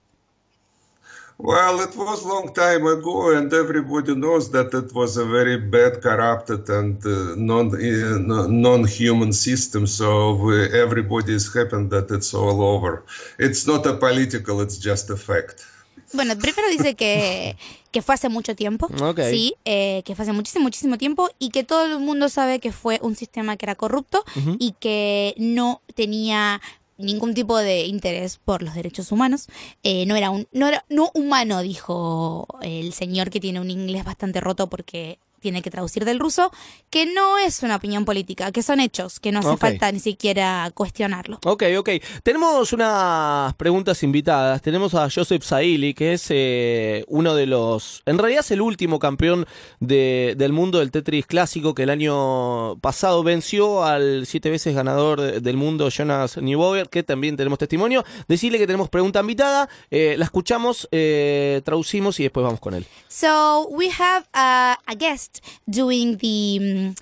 Well, 1.39 1.81
it 1.81 1.95
was 1.95 2.23
a 2.23 2.27
long 2.27 2.53
time 2.53 2.85
ago, 2.85 3.35
and 3.35 3.51
everybody 3.51 4.15
knows 4.15 4.51
that 4.51 4.73
it 4.73 4.93
was 4.93 5.17
a 5.17 5.25
very 5.25 5.57
bad, 5.57 6.01
corrupted, 6.01 6.69
and 6.69 7.03
uh, 7.05 7.33
non 7.35 7.73
uh, 7.73 8.47
non-human 8.47 9.33
system. 9.33 9.87
So 9.87 10.49
everybody 10.51 11.33
is 11.33 11.51
happy 11.53 11.83
that 11.87 12.11
it's 12.11 12.33
all 12.35 12.61
over. 12.61 13.03
It's 13.39 13.65
not 13.65 13.85
a 13.87 13.97
political; 13.97 14.61
it's 14.61 14.77
just 14.77 15.09
a 15.09 15.17
fact. 15.17 15.65
Bueno, 16.13 16.37
primero 16.37 16.67
dice 16.69 16.95
que, 16.95 17.57
que 17.91 18.01
fue 18.01 18.15
hace 18.15 18.29
mucho 18.29 18.55
tiempo, 18.55 18.87
sí, 19.31 19.55
eh, 19.65 20.01
que 20.05 20.15
fue 20.15 20.23
hace 20.23 20.33
muchísimo, 20.33 20.63
muchísimo 20.63 20.97
tiempo 20.97 21.29
y 21.39 21.49
que 21.49 21.63
todo 21.63 21.85
el 21.85 21.99
mundo 21.99 22.29
sabe 22.29 22.59
que 22.59 22.71
fue 22.71 22.99
un 23.01 23.15
sistema 23.15 23.57
que 23.57 23.65
era 23.65 23.75
corrupto 23.75 24.23
y 24.59 24.73
que 24.79 25.33
no 25.37 25.81
tenía 25.95 26.61
ningún 26.97 27.33
tipo 27.33 27.57
de 27.57 27.85
interés 27.85 28.37
por 28.37 28.63
los 28.63 28.75
derechos 28.75 29.11
humanos. 29.11 29.47
Eh, 29.83 30.05
no 30.05 30.15
era 30.15 30.29
un, 30.29 30.47
no 30.51 30.67
era, 30.67 30.85
no 30.89 31.11
humano, 31.13 31.61
dijo 31.61 32.47
el 32.61 32.93
señor 32.93 33.29
que 33.29 33.39
tiene 33.39 33.59
un 33.59 33.71
inglés 33.71 34.03
bastante 34.05 34.39
roto 34.39 34.69
porque 34.69 35.19
tiene 35.43 35.61
que 35.61 35.69
traducir 35.69 36.05
del 36.05 36.17
ruso, 36.19 36.51
que 36.89 37.05
no 37.05 37.37
es 37.37 37.61
una 37.61 37.75
opinión 37.75 38.05
política, 38.05 38.51
que 38.51 38.63
son 38.63 38.79
hechos, 38.79 39.19
que 39.19 39.31
no 39.31 39.39
hace 39.39 39.49
falta 39.57 39.91
ni 39.91 39.99
siquiera 39.99 40.71
cuestionarlo. 40.73 41.39
Ok, 41.45 41.63
ok. 41.77 41.89
Tenemos 42.23 42.73
unas 42.73 43.53
preguntas 43.55 44.01
invitadas. 44.03 44.61
Tenemos 44.61 44.95
a 44.95 45.07
Joseph 45.13 45.43
Saili, 45.43 45.93
que 45.93 46.13
es 46.13 46.25
eh, 46.29 47.03
uno 47.07 47.35
de 47.35 47.45
los. 47.45 48.01
En 48.07 48.17
realidad 48.17 48.39
es 48.45 48.51
el 48.51 48.61
último 48.61 48.97
campeón 48.97 49.45
de- 49.79 50.33
del 50.37 50.53
mundo 50.53 50.79
del 50.79 50.89
Tetris 50.89 51.25
clásico 51.27 51.75
que 51.75 51.83
el 51.83 51.89
año 51.89 52.77
pasado 52.79 53.21
venció 53.23 53.83
al 53.83 54.25
siete 54.25 54.49
veces 54.49 54.73
ganador 54.73 55.19
de- 55.21 55.39
del 55.41 55.57
mundo 55.57 55.89
Jonas 55.89 56.37
Neubauer, 56.37 56.89
que 56.89 57.03
también 57.03 57.35
tenemos 57.37 57.59
testimonio. 57.59 58.03
Decirle 58.27 58.57
que 58.57 58.65
tenemos 58.65 58.89
pregunta 58.89 59.19
invitada. 59.19 59.67
eh, 59.91 60.15
la 60.17 60.25
escuchamos, 60.25 60.87
eh, 60.91 61.61
traducimos 61.65 62.19
y 62.19 62.23
después 62.23 62.43
vamos 62.43 62.59
con 62.61 62.73
él. 62.73 62.85
So 63.09 63.67
we 63.69 63.89
have 63.99 64.25
a, 64.33 64.77
a 64.85 64.95
guest 64.95 65.32
doing 65.69 66.17
the 66.17 66.59
um, 66.61 66.95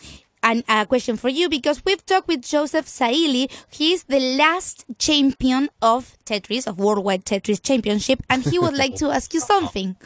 an, 0.44 0.64
a 0.68 0.86
question 0.86 1.18
for 1.18 1.30
you 1.30 1.50
because 1.50 1.84
we've 1.86 2.06
talked 2.06 2.28
with 2.28 2.42
Joseph 2.42 2.86
Saili. 2.86 3.52
He's 3.70 4.04
the 4.04 4.20
last 4.20 4.86
champion 4.98 5.70
of 5.82 6.18
Tetris, 6.26 6.68
of 6.68 6.80
Worldwide 6.80 7.26
Tetris 7.26 7.62
Championship, 7.62 8.22
and 8.30 8.44
he 8.44 8.58
would 8.60 8.76
like 8.76 8.96
to 8.96 9.12
ask 9.18 9.34
you 9.34 9.40
something. 9.40 9.96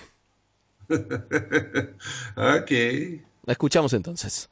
Okay. 2.37 3.21
La 3.47 3.53
escuchamos 3.53 3.93
entonces. 3.93 4.47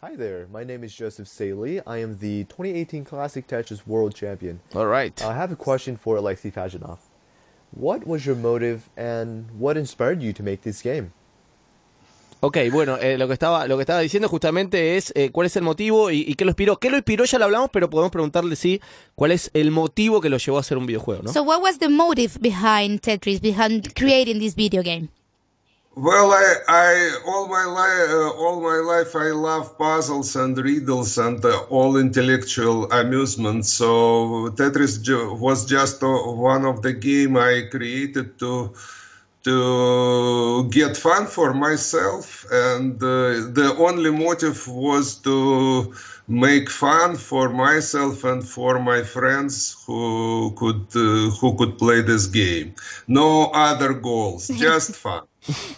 Hi 0.00 0.16
there, 0.16 0.46
my 0.52 0.64
name 0.64 0.84
is 0.84 0.94
Joseph 0.94 1.28
Saley. 1.28 1.80
I 1.86 1.98
am 1.98 2.18
the 2.18 2.44
2018 2.44 3.04
Classic 3.04 3.46
Tetris 3.46 3.86
World 3.86 4.14
Champion. 4.14 4.60
All 4.74 4.86
right. 4.86 5.22
I 5.22 5.34
have 5.34 5.50
a 5.52 5.56
question 5.56 5.96
for 5.96 6.16
Alexei 6.16 6.50
Pajinov. 6.50 6.98
What 7.70 8.06
was 8.06 8.26
your 8.26 8.36
motive 8.36 8.90
and 8.96 9.50
what 9.52 9.76
inspired 9.76 10.20
you 10.22 10.32
to 10.34 10.42
make 10.42 10.62
this 10.62 10.82
game? 10.82 11.12
Ok, 12.40 12.58
bueno, 12.70 12.98
eh, 12.98 13.16
lo 13.16 13.26
que 13.26 13.32
estaba 13.32 13.66
lo 13.66 13.76
que 13.76 13.82
estaba 13.82 14.00
diciendo 14.00 14.28
justamente 14.28 14.96
es 14.96 15.12
eh, 15.14 15.30
cuál 15.30 15.46
es 15.46 15.56
el 15.56 15.62
motivo 15.62 16.10
y, 16.10 16.20
y 16.20 16.34
qué 16.34 16.44
lo 16.44 16.50
inspiró. 16.50 16.78
¿Qué 16.78 16.90
lo 16.90 16.96
inspiró? 16.96 17.24
Ya 17.24 17.38
lo 17.38 17.46
hablamos, 17.46 17.70
pero 17.72 17.88
podemos 17.88 18.12
preguntarle 18.12 18.54
sí 18.54 18.80
cuál 19.14 19.32
es 19.32 19.50
el 19.54 19.70
motivo 19.70 20.20
que 20.20 20.28
lo 20.28 20.36
llevó 20.36 20.58
a 20.58 20.60
hacer 20.60 20.76
un 20.76 20.84
videojuego, 20.84 21.22
¿no? 21.22 21.32
So 21.32 21.42
what 21.42 21.62
was 21.62 21.78
the 21.78 21.88
motive 21.88 22.38
behind 22.40 23.00
Tetris, 23.00 23.40
behind 23.40 23.94
creating 23.94 24.40
this 24.40 24.54
video 24.54 24.82
game? 24.82 25.08
Well, 25.96 26.32
I, 26.32 26.56
I 26.68 27.18
all 27.24 27.46
my 27.46 27.64
life, 27.66 28.10
uh, 28.10 28.30
all 28.36 28.60
my 28.60 28.80
life, 28.80 29.14
I 29.14 29.30
love 29.30 29.78
puzzles 29.78 30.34
and 30.34 30.58
riddles 30.58 31.16
and 31.18 31.42
uh, 31.44 31.60
all 31.70 31.96
intellectual 31.98 32.90
amusement. 32.90 33.64
So 33.64 34.50
Tetris 34.56 35.00
ju- 35.00 35.34
was 35.40 35.64
just 35.64 36.02
uh, 36.02 36.08
one 36.08 36.66
of 36.66 36.82
the 36.82 36.92
game 36.92 37.36
I 37.36 37.68
created 37.70 38.36
to 38.40 38.72
to 39.44 40.68
get 40.70 40.96
fun 40.96 41.26
for 41.26 41.52
myself, 41.54 42.46
and 42.50 42.96
uh, 43.02 43.52
the 43.52 43.74
only 43.78 44.10
motive 44.10 44.66
was 44.66 45.20
to 45.22 45.92
make 46.26 46.70
fun 46.70 47.16
for 47.16 47.50
myself 47.50 48.24
and 48.24 48.42
for 48.42 48.80
my 48.80 49.02
friends 49.02 49.76
who 49.86 50.52
could 50.56 50.86
uh, 50.96 51.30
who 51.38 51.54
could 51.56 51.76
play 51.76 52.00
this 52.00 52.26
game. 52.26 52.74
No 53.06 53.50
other 53.52 53.92
goals, 53.92 54.48
just 54.58 54.96
fun. 54.96 55.22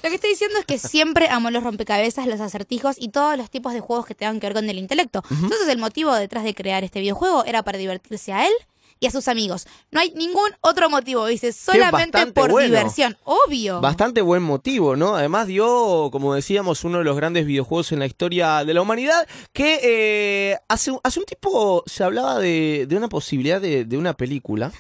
Lo 0.03 0.09
que 0.11 0.15
estoy 0.15 0.31
diciendo 0.31 0.61
es 0.61 0.65
que 0.65 0.79
siempre 0.79 1.29
amo 1.29 1.51
los 1.51 1.65
rompecabezas, 1.65 2.29
los 2.29 2.41
acertijos 2.41 2.95
y 3.01 3.09
todos 3.09 3.37
los 3.37 3.51
tipos 3.51 3.75
de 3.75 3.81
juegos 3.81 4.07
que 4.07 4.15
tengan 4.15 4.39
que 4.39 4.47
ver 4.47 4.55
con 4.55 4.71
el 4.71 4.79
intelecto. 4.79 5.25
Entonces 5.29 5.67
el 5.67 5.79
motivo 5.79 6.15
detrás 6.15 6.45
de 6.45 6.55
crear 6.55 6.85
este 6.85 7.01
videojuego 7.01 7.45
era 7.45 7.65
para 7.65 7.77
divertirse 7.77 8.33
a 8.33 8.47
él 8.47 8.53
y 9.01 9.07
a 9.07 9.11
sus 9.11 9.29
amigos. 9.29 9.67
No 9.91 10.01
hay 10.01 10.11
ningún 10.17 10.51
otro 10.61 10.89
motivo, 10.91 11.27
dice, 11.27 11.53
solamente 11.53 12.27
por 12.33 12.51
bueno. 12.51 12.75
diversión. 12.77 13.17
Obvio. 13.25 13.81
Bastante 13.81 14.23
buen 14.23 14.43
motivo, 14.43 14.97
¿no? 14.97 15.17
Además 15.17 15.47
dio, 15.47 16.09
como 16.11 16.35
decíamos, 16.35 16.85
uno 16.85 16.99
de 16.99 17.05
los 17.05 17.17
grandes 17.17 17.47
videojuegos 17.47 17.93
en 17.93 17.99
la 17.99 18.07
historia 18.07 18.65
de 18.65 18.75
la 18.75 18.83
humanidad, 18.83 19.27
que 19.53 19.81
eh, 19.83 20.59
hace, 20.69 20.91
un- 20.93 21.01
hace 21.03 21.21
un 21.21 21.27
tiempo 21.27 21.83
se 21.87 22.05
hablaba 22.05 22.39
de, 22.39 22.87
de 22.89 22.97
una 22.97 23.09
posibilidad 23.09 23.61
de, 23.61 23.85
de 23.85 23.99
una 23.99 24.15
película. 24.15 24.73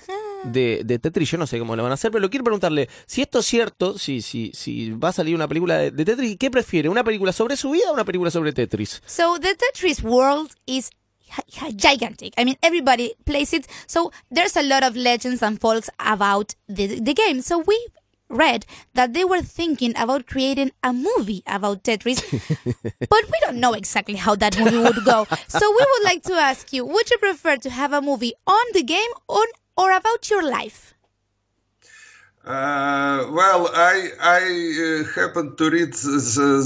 De, 0.44 0.82
de 0.84 1.00
Tetris, 1.00 1.28
yo 1.32 1.38
no 1.38 1.46
sé 1.48 1.58
cómo 1.58 1.74
lo 1.74 1.82
van 1.82 1.90
a 1.90 1.94
hacer, 1.94 2.12
pero 2.12 2.30
quiero 2.30 2.44
preguntarle 2.44 2.88
si 3.06 3.20
esto 3.20 3.40
es 3.40 3.46
cierto, 3.46 3.98
si, 3.98 4.22
si, 4.22 4.52
si 4.54 4.92
va 4.92 5.08
a 5.08 5.12
salir 5.12 5.34
una 5.34 5.48
película 5.48 5.76
de, 5.78 5.90
de 5.90 6.04
Tetris, 6.04 6.36
¿qué 6.38 6.52
prefiere? 6.52 6.88
¿Una 6.88 7.02
película 7.02 7.32
sobre 7.32 7.56
su 7.56 7.70
vida 7.72 7.90
o 7.90 7.94
una 7.94 8.04
película 8.04 8.30
sobre 8.30 8.52
Tetris? 8.52 9.02
So 9.06 9.40
the 9.40 9.56
Tetris 9.56 10.04
world 10.04 10.52
is 10.66 10.90
gigantic. 11.76 12.34
I 12.38 12.44
mean, 12.44 12.56
everybody 12.62 13.14
plays 13.24 13.52
it. 13.52 13.66
So 13.86 14.12
there's 14.30 14.56
a 14.56 14.62
lot 14.62 14.82
of 14.82 14.96
legends 14.96 15.42
and 15.42 15.60
folks 15.60 15.90
about 15.98 16.54
the, 16.68 17.00
the 17.00 17.14
game. 17.14 17.40
So 17.42 17.58
we 17.58 17.86
read 18.28 18.66
that 18.94 19.12
they 19.12 19.24
were 19.24 19.42
thinking 19.42 19.92
about 19.96 20.26
creating 20.26 20.72
a 20.82 20.92
movie 20.92 21.42
about 21.46 21.84
Tetris, 21.84 22.20
but 23.08 23.24
we 23.24 23.38
don't 23.40 23.58
know 23.60 23.72
exactly 23.72 24.16
how 24.16 24.34
that 24.34 24.58
movie 24.58 24.78
would 24.78 25.04
go. 25.04 25.26
So 25.48 25.70
we 25.70 25.86
would 25.92 26.04
like 26.04 26.22
to 26.24 26.34
ask 26.34 26.72
you, 26.72 26.84
would 26.84 27.10
you 27.10 27.18
prefer 27.18 27.56
to 27.56 27.70
have 27.70 27.92
a 27.92 28.02
movie 28.02 28.34
on 28.46 28.64
the 28.72 28.82
game 28.82 29.10
on, 29.28 29.46
or 29.76 29.92
about 29.92 30.28
your 30.30 30.42
life? 30.42 30.94
Uh, 32.46 33.26
well, 33.32 33.68
I 33.74 34.10
I 34.20 34.42
uh, 34.86 35.04
happened 35.20 35.58
to 35.58 35.70
read 35.70 35.92
the, 35.94 36.18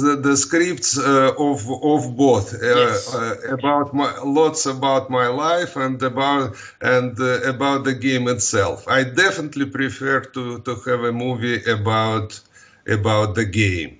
the, 0.04 0.16
the 0.28 0.36
scripts 0.36 0.98
uh, 0.98 1.32
of 1.38 1.58
of 1.82 2.16
both 2.16 2.54
uh, 2.54 2.66
Yes. 2.70 3.14
uh, 3.14 3.36
about 3.56 3.94
my 3.94 4.12
lots 4.22 4.66
about 4.66 5.10
my 5.10 5.28
life 5.28 5.76
and 5.76 6.02
about 6.02 6.54
and 6.82 7.18
uh, 7.20 7.40
about 7.54 7.84
the 7.84 7.94
game 7.94 8.28
itself. 8.28 8.86
I 8.88 9.04
definitely 9.04 9.66
prefer 9.66 10.20
to 10.34 10.60
to 10.60 10.74
have 10.86 11.02
a 11.04 11.12
movie 11.12 11.64
about 11.64 12.40
about 12.86 13.34
the 13.34 13.46
game. 13.46 13.99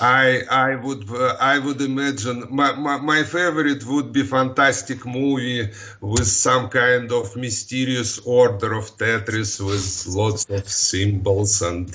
I 0.00 0.42
I 0.50 0.76
would 0.76 1.08
uh, 1.10 1.36
I 1.40 1.58
would 1.58 1.80
imagine 1.80 2.44
my, 2.50 2.72
my 2.74 2.98
my 3.00 3.24
favorite 3.24 3.84
would 3.86 4.12
be 4.12 4.24
fantastic 4.24 5.04
movie 5.06 5.70
with 6.00 6.26
some 6.26 6.68
kind 6.68 7.10
of 7.12 7.34
mysterious 7.36 8.20
order 8.24 8.74
of 8.74 8.90
Tetris 8.98 9.58
with 9.60 10.06
lots 10.14 10.46
of 10.50 10.68
symbols 10.68 11.62
and 11.62 11.88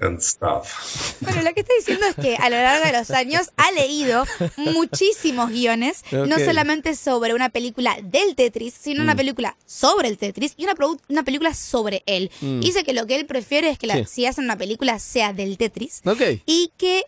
and 0.00 0.20
stuff. 0.22 1.16
Bueno, 1.20 1.42
lo 1.42 1.52
que 1.54 1.60
está 1.62 1.72
diciendo 1.76 2.06
es 2.06 2.14
que 2.14 2.36
a 2.36 2.48
lo 2.50 2.56
largo 2.56 2.86
de 2.86 2.92
los 2.92 3.10
años 3.10 3.50
ha 3.56 3.72
leído 3.72 4.24
muchísimos 4.56 5.50
guiones, 5.50 6.04
no 6.12 6.38
solamente 6.38 6.94
sobre 6.94 7.34
una 7.34 7.48
película 7.50 7.96
del 8.02 8.34
Tetris, 8.36 8.74
sino 8.80 9.02
una 9.02 9.16
película 9.16 9.56
sobre 9.66 10.08
el 10.08 10.16
Tetris 10.18 10.54
y 10.56 10.64
una, 10.64 10.74
una 11.08 11.24
película 11.24 11.52
sobre 11.54 12.02
él. 12.06 12.30
Y 12.40 12.60
Dice 12.60 12.84
que 12.84 12.92
lo 12.92 13.06
que 13.06 13.16
él 13.16 13.26
prefiere 13.26 13.70
es 13.70 13.78
que 13.78 13.86
la- 13.88 13.96
Sí. 13.96 14.04
si 14.08 14.26
hacen 14.26 14.44
una 14.44 14.56
película 14.56 14.98
sea 15.00 15.32
del 15.32 15.56
Tetris 15.58 16.00
y 16.46 16.70
que, 16.76 17.02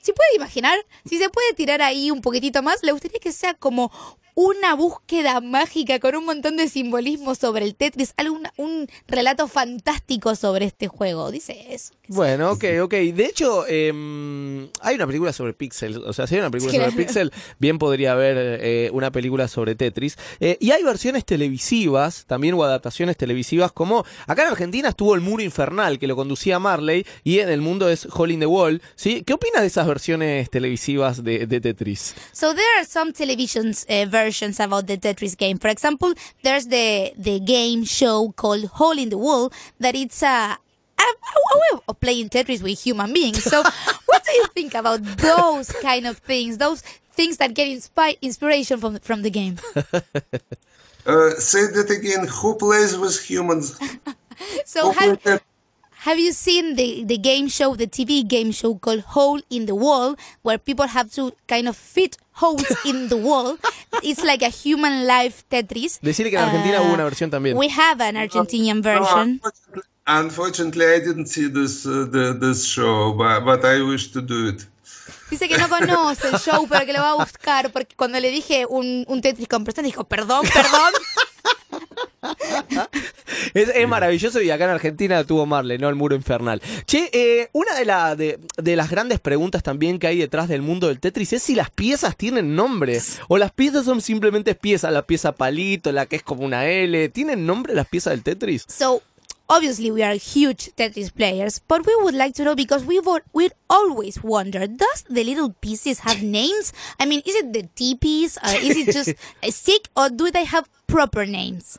si 0.00 0.12
puede 0.12 0.36
imaginar, 0.36 0.78
si 1.04 1.18
se 1.18 1.28
puede 1.28 1.52
tirar 1.54 1.82
ahí 1.82 2.10
un 2.10 2.22
poquitito 2.22 2.62
más, 2.62 2.82
le 2.82 2.92
gustaría 2.92 3.20
que 3.20 3.32
sea 3.32 3.54
como 3.54 3.92
una 4.34 4.74
búsqueda 4.74 5.40
mágica 5.40 5.98
con 5.98 6.14
un 6.16 6.24
montón 6.24 6.56
de 6.56 6.68
simbolismo 6.68 7.34
sobre 7.34 7.64
el 7.64 7.74
Tetris, 7.74 8.14
algún, 8.16 8.42
un 8.56 8.86
relato 9.08 9.48
fantástico 9.48 10.34
sobre 10.36 10.66
este 10.66 10.88
juego. 10.88 11.30
Dice 11.30 11.66
eso. 11.74 11.92
Bueno, 12.08 12.52
ok, 12.52 12.64
ok. 12.82 12.92
De 12.92 13.24
hecho, 13.26 13.66
em, 13.68 14.68
hay 14.80 14.96
una 14.96 15.06
película 15.06 15.32
sobre 15.32 15.52
Pixel. 15.52 15.98
O 15.98 16.12
sea, 16.12 16.26
si 16.26 16.34
hay 16.34 16.40
una 16.40 16.50
película 16.50 16.72
Claro. 16.74 16.90
sobre 16.90 17.04
Pixel, 17.04 17.32
bien 17.58 17.78
podría 17.78 18.12
haber 18.12 18.36
eh, 18.62 18.90
una 18.92 19.10
película 19.12 19.46
sobre 19.48 19.74
Tetris. 19.74 20.16
Eh, 20.40 20.56
y 20.60 20.70
hay 20.72 20.82
versiones 20.82 21.24
televisivas, 21.24 22.24
también 22.26 22.54
o 22.54 22.64
adaptaciones 22.64 23.16
televisivas, 23.16 23.72
como 23.72 24.04
acá 24.26 24.42
en 24.42 24.48
Argentina 24.48 24.88
estuvo 24.88 25.14
El 25.14 25.20
Muro 25.20 25.42
Infernal, 25.42 25.98
que 25.98 26.06
lo 26.06 26.16
conducía 26.16 26.58
Marley, 26.58 27.06
y 27.24 27.38
en 27.40 27.48
el 27.48 27.60
mundo 27.60 27.88
es 27.88 28.06
Hole 28.12 28.34
in 28.34 28.40
the 28.40 28.46
Wall. 28.46 28.80
¿sí? 28.96 29.22
¿Qué 29.24 29.32
opinas 29.34 29.60
de 29.62 29.66
esas 29.68 29.86
versiones 29.86 30.50
televisivas 30.50 31.22
de, 31.22 31.46
de 31.46 31.60
Tetris? 31.60 32.14
So 32.32 32.54
there 32.54 32.66
are 32.78 32.84
some 32.86 33.12
television 33.12 33.68
uh, 33.70 34.10
versions 34.24 34.60
about 34.60 34.86
the 34.86 34.96
Tetris 34.96 35.36
game. 35.36 35.58
For 35.58 35.68
example, 35.68 36.12
there's 36.42 36.66
the 36.66 37.12
the 37.16 37.40
game 37.40 37.84
show 37.84 38.32
called 38.36 38.64
Hole 38.78 38.98
in 38.98 39.08
the 39.10 39.18
Wall 39.18 39.52
that 39.78 39.94
it's 39.94 40.22
a 40.22 40.56
a, 41.00 41.02
a 41.02 41.58
way 41.60 41.80
of 41.88 42.00
playing 42.00 42.28
Tetris 42.28 42.62
with 42.62 42.78
human 42.82 43.12
beings. 43.12 43.42
So, 43.42 43.62
what 44.06 44.24
do 44.24 44.32
you 44.32 44.46
think 44.54 44.74
about 44.74 45.00
those 45.02 45.72
kind 45.80 46.06
of 46.06 46.18
things? 46.18 46.58
Those 46.58 46.82
things 47.12 47.36
that 47.38 47.54
get 47.54 47.68
inspi- 47.68 48.20
inspiration 48.20 48.78
from 48.80 48.98
from 49.00 49.22
the 49.22 49.30
game. 49.30 49.56
Uh, 51.06 51.30
say 51.40 51.60
that 51.66 51.88
again. 51.90 52.26
Who 52.28 52.56
plays 52.56 52.96
with 52.96 53.18
humans? 53.18 53.78
So, 54.64 54.92
Who 54.92 54.98
have, 54.98 55.22
plays- 55.22 55.40
have 56.06 56.18
you 56.18 56.32
seen 56.32 56.76
the 56.76 57.04
the 57.04 57.18
game 57.18 57.48
show, 57.48 57.74
the 57.76 57.86
TV 57.86 58.22
game 58.26 58.52
show 58.52 58.74
called 58.74 59.02
Hole 59.14 59.40
in 59.50 59.66
the 59.66 59.74
Wall, 59.74 60.16
where 60.42 60.58
people 60.58 60.86
have 60.86 61.10
to 61.14 61.32
kind 61.46 61.68
of 61.68 61.76
fit 61.76 62.16
holes 62.32 62.66
in 62.84 63.08
the 63.08 63.16
wall? 63.16 63.56
It's 64.02 64.22
like 64.24 64.42
a 64.42 64.48
human 64.50 65.06
life 65.06 65.44
Tetris. 65.50 65.98
Decirle 66.00 66.30
que 66.30 66.38
en 66.38 66.44
Argentina 66.44 66.80
Uh, 66.80 66.84
hubo 66.84 66.94
una 66.94 67.04
versión 67.04 67.30
también. 67.30 67.56
We 67.56 67.68
have 67.68 68.00
an 68.00 68.16
Argentinian 68.16 68.76
No, 68.80 68.82
version. 68.82 69.40
unfortunately, 69.42 69.82
unfortunately, 70.06 70.86
I 70.86 71.00
didn't 71.00 71.26
see 71.26 71.48
this 71.48 71.84
uh, 71.86 72.06
the, 72.10 72.34
this 72.38 72.64
show, 72.64 73.12
but, 73.12 73.44
but 73.44 73.64
I 73.64 73.82
wish 73.82 74.10
to 74.12 74.20
do 74.22 74.48
it. 74.48 74.64
Dice 75.30 75.48
que 75.48 75.58
no 75.58 75.68
conoce 75.68 76.28
el 76.28 76.38
show, 76.38 76.66
pero 76.68 76.84
que 76.86 76.92
lo 76.92 77.00
va 77.00 77.10
a 77.12 77.14
buscar, 77.24 77.70
porque 77.72 77.94
cuando 77.94 78.18
le 78.18 78.30
dije 78.30 78.66
un, 78.66 79.04
un 79.06 79.20
Tetris 79.20 79.46
con 79.48 79.62
persona, 79.64 79.86
dijo, 79.86 80.02
perdón, 80.04 80.44
perdón. 80.52 80.92
Es, 83.54 83.68
es 83.74 83.88
maravilloso 83.88 84.40
y 84.40 84.50
acá 84.50 84.64
en 84.64 84.70
Argentina 84.70 85.24
tuvo 85.24 85.46
Marley, 85.46 85.78
¿no? 85.78 85.88
El 85.88 85.94
muro 85.94 86.14
infernal. 86.14 86.60
Che, 86.86 87.10
eh, 87.12 87.48
una 87.52 87.74
de, 87.74 87.84
la, 87.84 88.14
de, 88.14 88.38
de 88.56 88.76
las 88.76 88.90
grandes 88.90 89.18
preguntas 89.18 89.62
también 89.62 89.98
que 89.98 90.06
hay 90.06 90.18
detrás 90.18 90.48
del 90.48 90.62
mundo 90.62 90.88
del 90.88 91.00
Tetris 91.00 91.32
es 91.32 91.42
si 91.42 91.54
las 91.54 91.70
piezas 91.70 92.16
tienen 92.16 92.54
nombre. 92.54 93.00
O 93.28 93.38
las 93.38 93.52
piezas 93.52 93.84
son 93.84 94.00
simplemente 94.00 94.54
piezas. 94.54 94.92
La 94.92 95.02
pieza 95.02 95.32
palito, 95.32 95.90
la 95.92 96.06
que 96.06 96.16
es 96.16 96.22
como 96.22 96.44
una 96.44 96.66
L. 96.66 97.08
¿Tienen 97.08 97.46
nombre 97.46 97.74
las 97.74 97.88
piezas 97.88 98.12
del 98.12 98.22
Tetris? 98.22 98.66
So 98.68 99.02
obviously 99.48 99.90
we 99.90 100.02
are 100.02 100.14
huge 100.14 100.70
Tetris 100.76 101.10
players, 101.10 101.60
but 101.66 101.84
we 101.86 101.94
would 102.02 102.14
like 102.14 102.34
to 102.34 102.44
know 102.44 102.54
because 102.54 102.84
we 102.84 103.00
would 103.00 103.22
we'd 103.32 103.52
always 103.68 104.22
wonder: 104.22 104.66
Does 104.66 105.04
the 105.08 105.24
little 105.24 105.52
pieces 105.60 106.00
have 106.00 106.22
names? 106.22 106.72
I 106.98 107.06
mean, 107.06 107.22
is 107.26 107.34
it 107.34 107.52
the 107.52 107.68
T 107.74 107.96
piece? 107.96 108.38
Or 108.38 108.54
is 108.54 108.76
it 108.76 108.92
just 108.92 109.14
a 109.42 109.50
stick, 109.50 109.88
or 109.96 110.08
do 110.08 110.30
they 110.30 110.44
have 110.44 110.68
proper 110.86 111.26
names? 111.26 111.78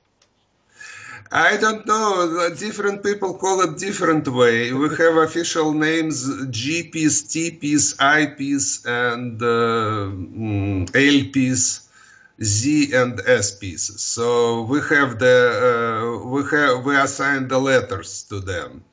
I 1.31 1.55
don't 1.55 1.87
know. 1.87 2.49
Different 2.57 3.03
people 3.03 3.35
call 3.35 3.61
it 3.61 3.77
different 3.77 4.27
way. 4.27 4.73
We 4.73 4.89
have 4.97 5.15
official 5.15 5.71
names: 5.73 6.27
GPs, 6.27 6.91
TPs, 6.91 7.31
T 7.31 7.51
piece, 7.51 7.99
I 8.01 8.25
piece, 8.25 8.85
and 8.85 9.41
uh, 9.41 10.11
mm, 10.11 10.91
L 10.93 11.31
piece, 11.31 11.87
Z 12.43 12.93
and 12.93 13.21
S 13.25 13.55
pieces. 13.55 14.01
So 14.01 14.63
we 14.63 14.81
have 14.89 15.19
the 15.19 15.37
uh, 16.19 16.27
we 16.27 16.43
have 16.51 16.83
we 16.83 16.97
assign 16.97 17.47
the 17.47 17.59
letters 17.59 18.23
to 18.23 18.41
them. 18.41 18.83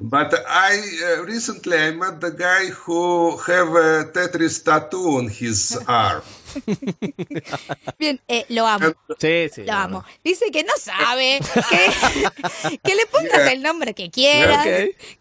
But 0.00 0.34
I 0.48 0.80
uh, 1.04 1.22
recently 1.24 1.78
I 1.78 1.92
met 1.92 2.20
the 2.20 2.30
guy 2.30 2.66
who 2.66 3.38
have 3.38 3.68
a 3.68 4.04
Tetris 4.12 4.62
tattoo 4.62 5.16
on 5.16 5.28
his 5.28 5.78
arm. 5.88 6.22
Bien, 7.98 8.20
eh, 8.28 8.44
lo 8.48 8.66
amo. 8.66 8.86
Sí, 9.18 9.48
sí. 9.52 9.62
Lo 9.64 9.72
amo. 9.72 10.04
Dice 10.24 10.46
que 10.50 10.64
no 10.64 10.72
sabe, 10.78 11.40
que, 11.70 12.78
que 12.82 12.94
le 12.94 13.06
pongas 13.06 13.50
el 13.52 13.62
nombre 13.62 13.94
que 13.94 14.10
quieras, 14.10 14.66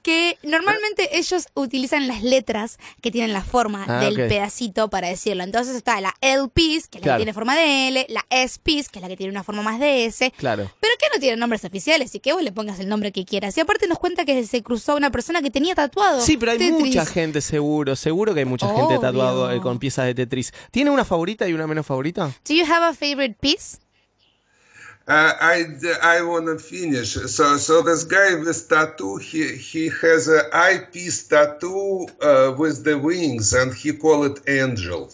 que 0.02 0.38
normalmente 0.44 1.18
ellos 1.18 1.48
utilizan 1.54 2.08
las 2.08 2.22
letras 2.24 2.78
que 3.02 3.12
tienen 3.12 3.34
la 3.34 3.44
forma 3.44 3.86
Ah, 3.88 4.00
del 4.04 4.16
pedacito 4.16 4.90
para 4.90 5.08
decirlo. 5.08 5.44
Entonces 5.44 5.76
está 5.76 6.00
la 6.02 6.14
L 6.22 6.48
piece, 6.54 6.88
que 6.90 6.98
es 6.98 7.02
la 7.02 7.10
Claro. 7.10 7.18
que 7.18 7.24
tiene 7.24 7.34
forma 7.34 7.56
de 7.56 7.88
L, 7.88 8.06
la 8.10 8.26
S 8.30 8.60
piece, 8.62 8.90
que 8.92 9.00
es 9.00 9.02
la 9.04 9.08
que 9.08 9.18
tiene 9.18 9.32
una 9.32 9.44
forma 9.44 9.62
más 9.64 9.80
de 9.80 10.06
S. 10.06 10.32
Claro. 10.38 10.70
Pero 10.80 10.94
que 11.00 11.06
no 11.14 11.20
tienen 11.20 11.40
nombres 11.40 11.64
oficiales 11.66 12.14
y 12.16 12.20
que 12.20 12.34
vos 12.34 12.44
le 12.44 12.52
pongas 12.52 12.80
el 12.80 12.88
nombre 12.88 13.12
que 13.12 13.26
quieras. 13.26 13.58
Y 13.58 13.62
aparte 13.62 13.88
nos 13.88 14.00
cuenta 14.00 14.26
que 14.26 14.46
se 14.46 14.62
cruzó 14.62 14.96
una 14.96 15.12
persona 15.12 15.42
que 15.42 15.50
tenía 15.50 15.76
tatuado. 15.76 16.22
Sí, 16.22 16.38
pero 16.38 16.52
hay 16.52 16.58
Tetris. 16.60 16.80
mucha 16.80 17.06
gente 17.06 17.42
seguro, 17.42 17.96
seguro 17.96 18.34
que 18.34 18.42
hay 18.42 18.46
mucha 18.46 18.68
gente 18.76 19.00
tatuado 19.00 19.52
eh, 19.52 19.60
con 19.62 19.80
piezas 19.80 20.06
de 20.06 20.14
Tetris. 20.16 20.54
¿Tiene 20.72 20.90
una 20.92 21.06
favorita 21.06 21.19
y 21.48 21.54
una 21.54 21.68
menos 21.68 21.86
favorita? 21.86 22.34
Do 22.48 22.54
you 22.54 22.66
have 22.66 22.84
a 22.84 22.94
favorite 22.94 23.36
piece? 23.40 23.80
Uh, 25.08 25.34
I, 25.42 25.66
I 26.04 26.22
want 26.22 26.46
to 26.46 26.60
finish. 26.60 27.14
So 27.14 27.58
so 27.58 27.82
this 27.82 28.04
guy 28.04 28.36
with 28.36 28.70
tattoo, 28.70 29.18
he 29.18 29.58
he 29.58 29.90
has 30.04 30.28
a 30.28 30.44
eyepiece 30.54 31.28
tattoo 31.28 32.06
uh, 32.22 32.54
with 32.56 32.84
the 32.84 32.96
wings, 32.96 33.54
and 33.54 33.74
he 33.74 33.92
call 33.94 34.24
it 34.26 34.40
angel. 34.48 35.10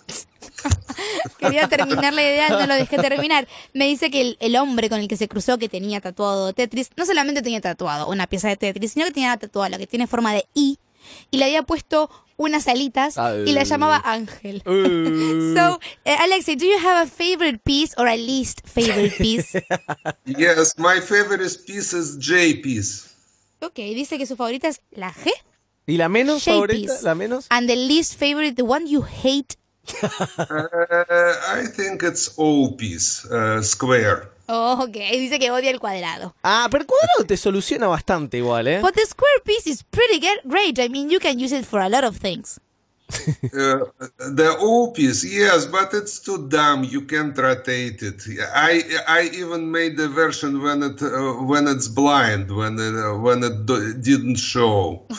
Quería 1.40 1.70
terminar 1.70 2.14
la 2.14 2.22
idea, 2.22 2.50
no 2.50 2.68
lo 2.68 2.74
dejé 2.74 2.98
terminar. 2.98 3.48
Me 3.74 3.88
dice 3.88 4.12
que 4.12 4.20
el, 4.20 4.38
el 4.42 4.58
hombre 4.58 4.90
con 4.90 5.00
el 5.00 5.08
que 5.08 5.16
se 5.16 5.30
cruzó, 5.30 5.58
que 5.58 5.70
tenía 5.70 6.02
tatuado 6.02 6.52
Tetris, 6.52 6.90
no 6.98 7.06
solamente 7.06 7.42
tenía 7.42 7.62
tatuado 7.62 8.10
una 8.10 8.28
pieza 8.28 8.50
de 8.50 8.58
Tetris, 8.58 8.92
sino 8.92 9.06
que 9.06 9.12
tenía 9.12 9.38
tatuado 9.38 9.70
lo 9.70 9.78
que 9.78 9.88
tiene 9.88 10.08
forma 10.08 10.34
de 10.34 10.46
I 10.56 10.78
y 11.32 11.38
le 11.38 11.46
había 11.46 11.64
puesto 11.64 12.10
unas 12.38 12.68
alitas 12.68 13.16
y 13.46 13.54
la 13.54 13.64
llamaba 13.64 14.02
Ángel. 14.04 14.62
so, 15.56 15.80
Alexei, 16.06 16.56
do 16.56 16.66
you 16.66 16.78
have 16.80 17.08
a 17.08 17.10
favorite 17.10 17.60
piece 17.64 17.94
or 17.98 18.08
a 18.08 18.18
least 18.18 18.62
favorite 18.66 19.16
piece? 19.18 19.54
Yes, 20.26 20.78
my 20.78 21.00
favorite 21.00 21.58
piece 21.66 21.94
is 21.94 22.18
J 22.20 22.62
piece. 22.62 23.10
ok, 23.62 23.76
dice 23.76 24.18
que 24.18 24.26
su 24.26 24.36
favorita 24.36 24.68
es 24.68 24.82
la 24.92 25.12
G 25.14 25.32
¿Y 25.88 25.98
la 25.98 26.10
menos 26.10 26.42
Shape 26.44 26.56
favorita? 26.56 26.94
piece. 26.94 27.04
¿La 27.04 27.16
menos? 27.16 27.46
and 27.50 27.68
the 27.70 27.76
least 27.76 28.16
favorite, 28.16 28.56
the 28.56 28.64
one 28.64 28.86
you 28.88 29.04
hate. 29.04 29.56
Uh, 30.38 31.34
I 31.48 31.68
think 31.68 32.02
it's 32.04 32.34
O 32.38 32.76
piece, 32.76 33.24
uh, 33.32 33.62
square. 33.62 34.32
Oh, 34.48 34.84
ok, 34.84 34.94
dice 35.14 35.40
que 35.40 35.52
odia 35.52 35.72
el 35.72 35.80
cuadrado. 35.80 36.36
Ah, 36.44 36.68
pero 36.70 36.82
el 36.82 36.88
cuadrado 36.88 37.26
te 37.26 37.38
soluciona 37.38 37.88
bastante 37.88 38.38
igual, 38.38 38.68
¿eh? 38.68 38.80
But 38.82 38.94
the 38.94 39.06
square 39.06 39.42
piece 39.44 39.68
is 39.70 39.84
pretty 39.84 40.20
great. 40.44 40.80
I 40.80 40.90
mean, 40.90 41.10
you 41.10 41.20
can 41.20 41.40
use 41.40 41.56
it 41.56 41.66
for 41.66 41.80
a 41.80 41.90
lot 41.90 42.04
of 42.04 42.18
things. 42.18 42.60
Uh, 43.54 43.86
the 44.18 44.56
O 44.60 44.92
piece, 44.92 45.24
yes, 45.24 45.66
but 45.68 45.94
it's 45.94 46.20
too 46.20 46.48
dumb. 46.50 46.84
You 46.84 47.02
can't 47.02 47.38
rotate 47.38 48.02
it. 48.02 48.24
I 48.54 48.84
I 49.08 49.30
even 49.34 49.72
made 49.72 49.96
the 49.96 50.10
version 50.10 50.62
when 50.62 50.82
it 50.84 51.02
uh, 51.02 51.34
when 51.44 51.68
it's 51.68 51.88
blind, 51.88 52.50
when 52.50 52.80
it, 52.80 52.96
uh, 52.96 53.16
when 53.18 53.44
it 53.44 53.66
do, 53.66 53.94
didn't 53.94 54.38
show. 54.38 55.04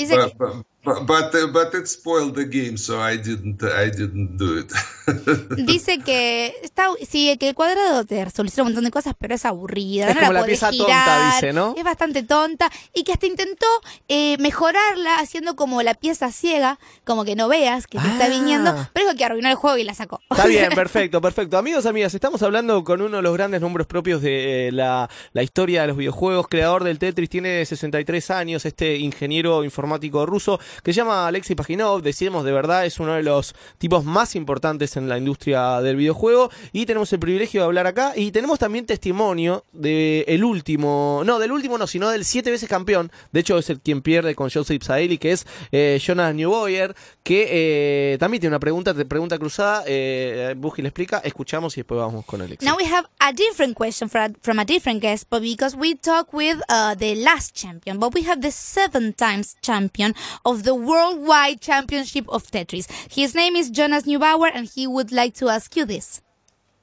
Uh, 0.00 0.28
but 0.38 0.50
it 0.50 0.77
spoiled 1.86 2.34
the 2.34 2.44
game, 2.44 2.76
so 2.76 3.00
I 3.00 3.16
didn't 3.16 3.62
I 3.62 3.90
didn't 3.90 4.36
do 4.36 4.58
it. 4.58 4.72
Dice 5.56 5.98
que 6.00 6.54
está, 6.62 6.88
sí, 7.08 7.36
que 7.38 7.50
el 7.50 7.54
cuadrado 7.54 8.04
te 8.04 8.28
soluciona 8.30 8.64
un 8.64 8.68
montón 8.74 8.84
de 8.84 8.90
cosas, 8.90 9.14
pero 9.18 9.34
es 9.34 9.44
aburrida. 9.44 10.08
Es 10.08 10.14
no 10.14 10.20
como 10.20 10.32
la 10.34 10.44
pieza 10.44 10.70
tonta, 10.70 11.32
dice, 11.34 11.52
¿no? 11.52 11.74
Es 11.76 11.84
bastante 11.84 12.22
tonta 12.22 12.70
y 12.94 13.04
que 13.04 13.12
hasta 13.12 13.26
intentó 13.26 13.66
eh, 14.08 14.36
mejorarla 14.38 15.18
haciendo 15.18 15.56
como 15.56 15.82
la 15.82 15.94
pieza 15.94 16.30
ciega, 16.32 16.78
como 17.04 17.24
que 17.24 17.36
no 17.36 17.48
veas 17.48 17.86
que 17.86 17.98
te 17.98 18.06
está 18.06 18.26
Ah. 18.26 18.28
viniendo, 18.28 18.74
pero 18.92 19.06
dijo 19.06 19.16
que 19.16 19.24
arruinó 19.24 19.48
el 19.48 19.54
juego 19.54 19.78
y 19.78 19.84
la 19.84 19.94
sacó. 19.94 20.20
Está 20.30 20.46
bien, 20.46 20.70
perfecto, 20.74 21.20
perfecto. 21.20 21.56
Amigos, 21.56 21.86
amigas, 21.86 22.12
estamos 22.14 22.42
hablando 22.42 22.84
con 22.84 23.00
uno 23.00 23.16
de 23.16 23.22
los 23.22 23.32
grandes 23.32 23.60
nombres 23.60 23.86
propios 23.86 24.20
de 24.22 24.68
eh, 24.68 24.72
la, 24.72 25.08
la 25.32 25.42
historia 25.42 25.82
de 25.82 25.88
los 25.88 25.96
videojuegos, 25.96 26.48
creador 26.48 26.84
del 26.84 26.98
Tetris, 26.98 27.30
tiene 27.30 27.64
63 27.64 28.30
años, 28.30 28.64
este 28.66 28.96
ingeniero 28.96 29.64
informático 29.64 30.26
ruso 30.26 30.60
que 30.82 30.92
se 30.92 30.98
llama 30.98 31.26
Alexei 31.26 31.56
Paginov, 31.56 32.02
decimos 32.02 32.44
de 32.44 32.52
verdad, 32.52 32.86
es 32.86 32.98
uno 33.00 33.14
de 33.14 33.22
los 33.22 33.54
tipos 33.78 34.04
más 34.04 34.34
importantes 34.34 34.96
en 34.96 35.08
la 35.08 35.18
industria 35.18 35.80
del 35.80 35.96
videojuego 35.96 36.50
y 36.72 36.86
tenemos 36.86 37.12
el 37.12 37.18
privilegio 37.18 37.60
de 37.60 37.66
hablar 37.66 37.86
acá 37.86 38.12
y 38.16 38.30
tenemos 38.32 38.58
también 38.58 38.86
testimonio 38.86 39.64
de 39.72 40.24
el 40.28 40.44
último, 40.44 41.22
no, 41.24 41.38
del 41.38 41.52
último 41.52 41.78
no, 41.78 41.86
sino 41.86 42.10
del 42.10 42.24
siete 42.24 42.50
veces 42.50 42.68
campeón, 42.68 43.10
de 43.32 43.40
hecho 43.40 43.58
es 43.58 43.70
el 43.70 43.80
quien 43.80 44.02
pierde 44.02 44.34
con 44.34 44.50
Joseph 44.50 44.82
Saeli, 44.82 45.18
que 45.18 45.32
es 45.32 45.46
eh, 45.72 46.00
Jonas 46.04 46.34
Newboyer, 46.34 46.94
que 47.22 48.12
eh, 48.14 48.18
también 48.18 48.40
tiene 48.40 48.52
una 48.52 48.60
pregunta, 48.60 48.94
pregunta 48.94 49.38
cruzada, 49.38 49.84
eh, 49.86 50.54
le 50.82 50.88
explica, 50.88 51.18
escuchamos 51.24 51.76
y 51.76 51.80
después 51.80 51.98
vamos 51.98 52.24
con 52.24 52.40
Alexei. 52.40 52.66
Now 52.68 52.76
we 52.76 52.84
have 52.84 53.06
a 53.20 53.32
different 53.32 53.76
question 53.76 54.08
for 54.08 54.20
a, 54.20 54.30
from 54.40 54.58
a 54.58 54.64
different 54.64 55.02
guest, 55.02 55.26
but 55.30 55.42
because 55.42 55.76
we 55.76 55.94
talk 55.94 56.32
with 56.32 56.60
uh, 56.68 56.94
the 56.94 57.16
last 57.16 57.54
champion, 57.54 57.98
but 57.98 58.14
we 58.14 58.22
have 58.22 58.40
the 58.40 58.50
seven 58.50 59.12
times 59.12 59.56
champion 59.60 60.14
of 60.44 60.62
worldwide 60.74 61.60
championship 61.60 62.28
of 62.28 62.50
Tetris. 62.50 62.90
His 63.10 63.34
name 63.34 63.56
is 63.56 63.70
Jonas 63.70 64.04
Neubauer, 64.04 64.50
and 64.52 64.66
he 64.66 64.86
would 64.86 65.12
like 65.12 65.34
to 65.34 65.48
ask 65.48 65.76
you 65.76 65.84
this. 65.84 66.22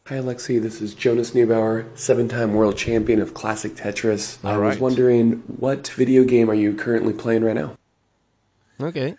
Hi, 0.08 0.17
Alexei. 0.17 0.60
This 0.60 0.82
is 0.82 0.93
Jonas 0.93 1.32
Neubauer, 1.32 1.86
seven 1.98 2.28
time 2.28 2.54
world 2.54 2.78
champion 2.78 3.19
of 3.19 3.34
classic 3.34 3.76
Tetris. 3.76 4.38
I 4.43 4.54
All 4.54 4.62
was 4.62 4.80
wondering, 4.80 5.43
what 5.48 5.88
video 5.88 6.24
game 6.24 6.50
are 6.50 6.56
you 6.56 6.76
currently 6.76 7.12
playing 7.12 7.43
right 7.43 7.56
now? 7.56 7.76
Ok. 8.80 9.15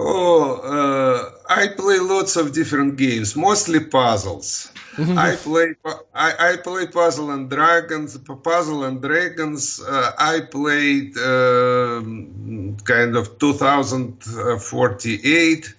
Oh, 0.00 0.60
uh, 0.76 1.30
I 1.48 1.66
play 1.68 1.98
lots 1.98 2.36
of 2.36 2.52
different 2.52 2.96
games, 2.96 3.34
mostly 3.36 3.80
puzzles. 3.80 4.70
I 4.98 5.36
play 5.36 5.74
I, 6.14 6.52
I 6.52 6.56
play 6.56 6.86
Puzzle 6.88 7.30
and 7.30 7.48
Dragons, 7.48 8.18
Puzzle 8.18 8.82
and 8.84 9.00
Dragons. 9.00 9.80
Uh, 9.80 10.10
I 10.18 10.40
played 10.40 11.16
um, 11.18 12.76
kind 12.84 13.14
of 13.16 13.38
2048, 13.38 15.74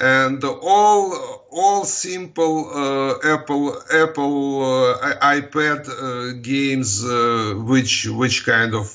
and 0.00 0.42
all 0.44 1.44
all 1.50 1.84
simple 1.84 2.70
uh, 2.74 3.18
Apple 3.34 3.76
Apple 3.92 4.64
uh, 4.64 5.14
iPad 5.20 5.86
uh, 5.88 6.32
games, 6.40 7.04
uh, 7.04 7.52
which 7.56 8.06
which 8.08 8.46
kind 8.46 8.74
of 8.74 8.88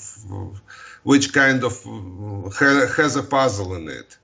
which 1.04 1.32
kind 1.32 1.62
of 1.62 1.74
uh, 1.86 2.50
ha- 2.50 2.88
has 2.96 3.14
a 3.16 3.22
puzzle 3.22 3.74
in 3.74 3.88
it. 3.88 4.16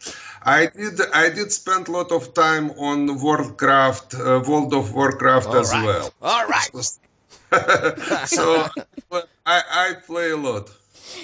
I 0.46 0.66
did 0.66 1.00
I 1.12 1.30
did 1.30 1.50
spend 1.50 1.88
a 1.88 1.92
lot 1.92 2.12
of 2.12 2.32
time 2.34 2.70
on 2.78 3.18
Warcraft, 3.20 4.14
uh, 4.14 4.42
World 4.46 4.74
of 4.74 4.92
Warcraft 4.92 5.54
as 5.54 5.72
well. 5.72 6.12
All 6.20 6.46
right. 6.46 6.70
so 8.26 8.64
I, 9.46 9.62
I 9.70 9.94
play 10.06 10.30
a 10.32 10.36
lot. 10.36 10.68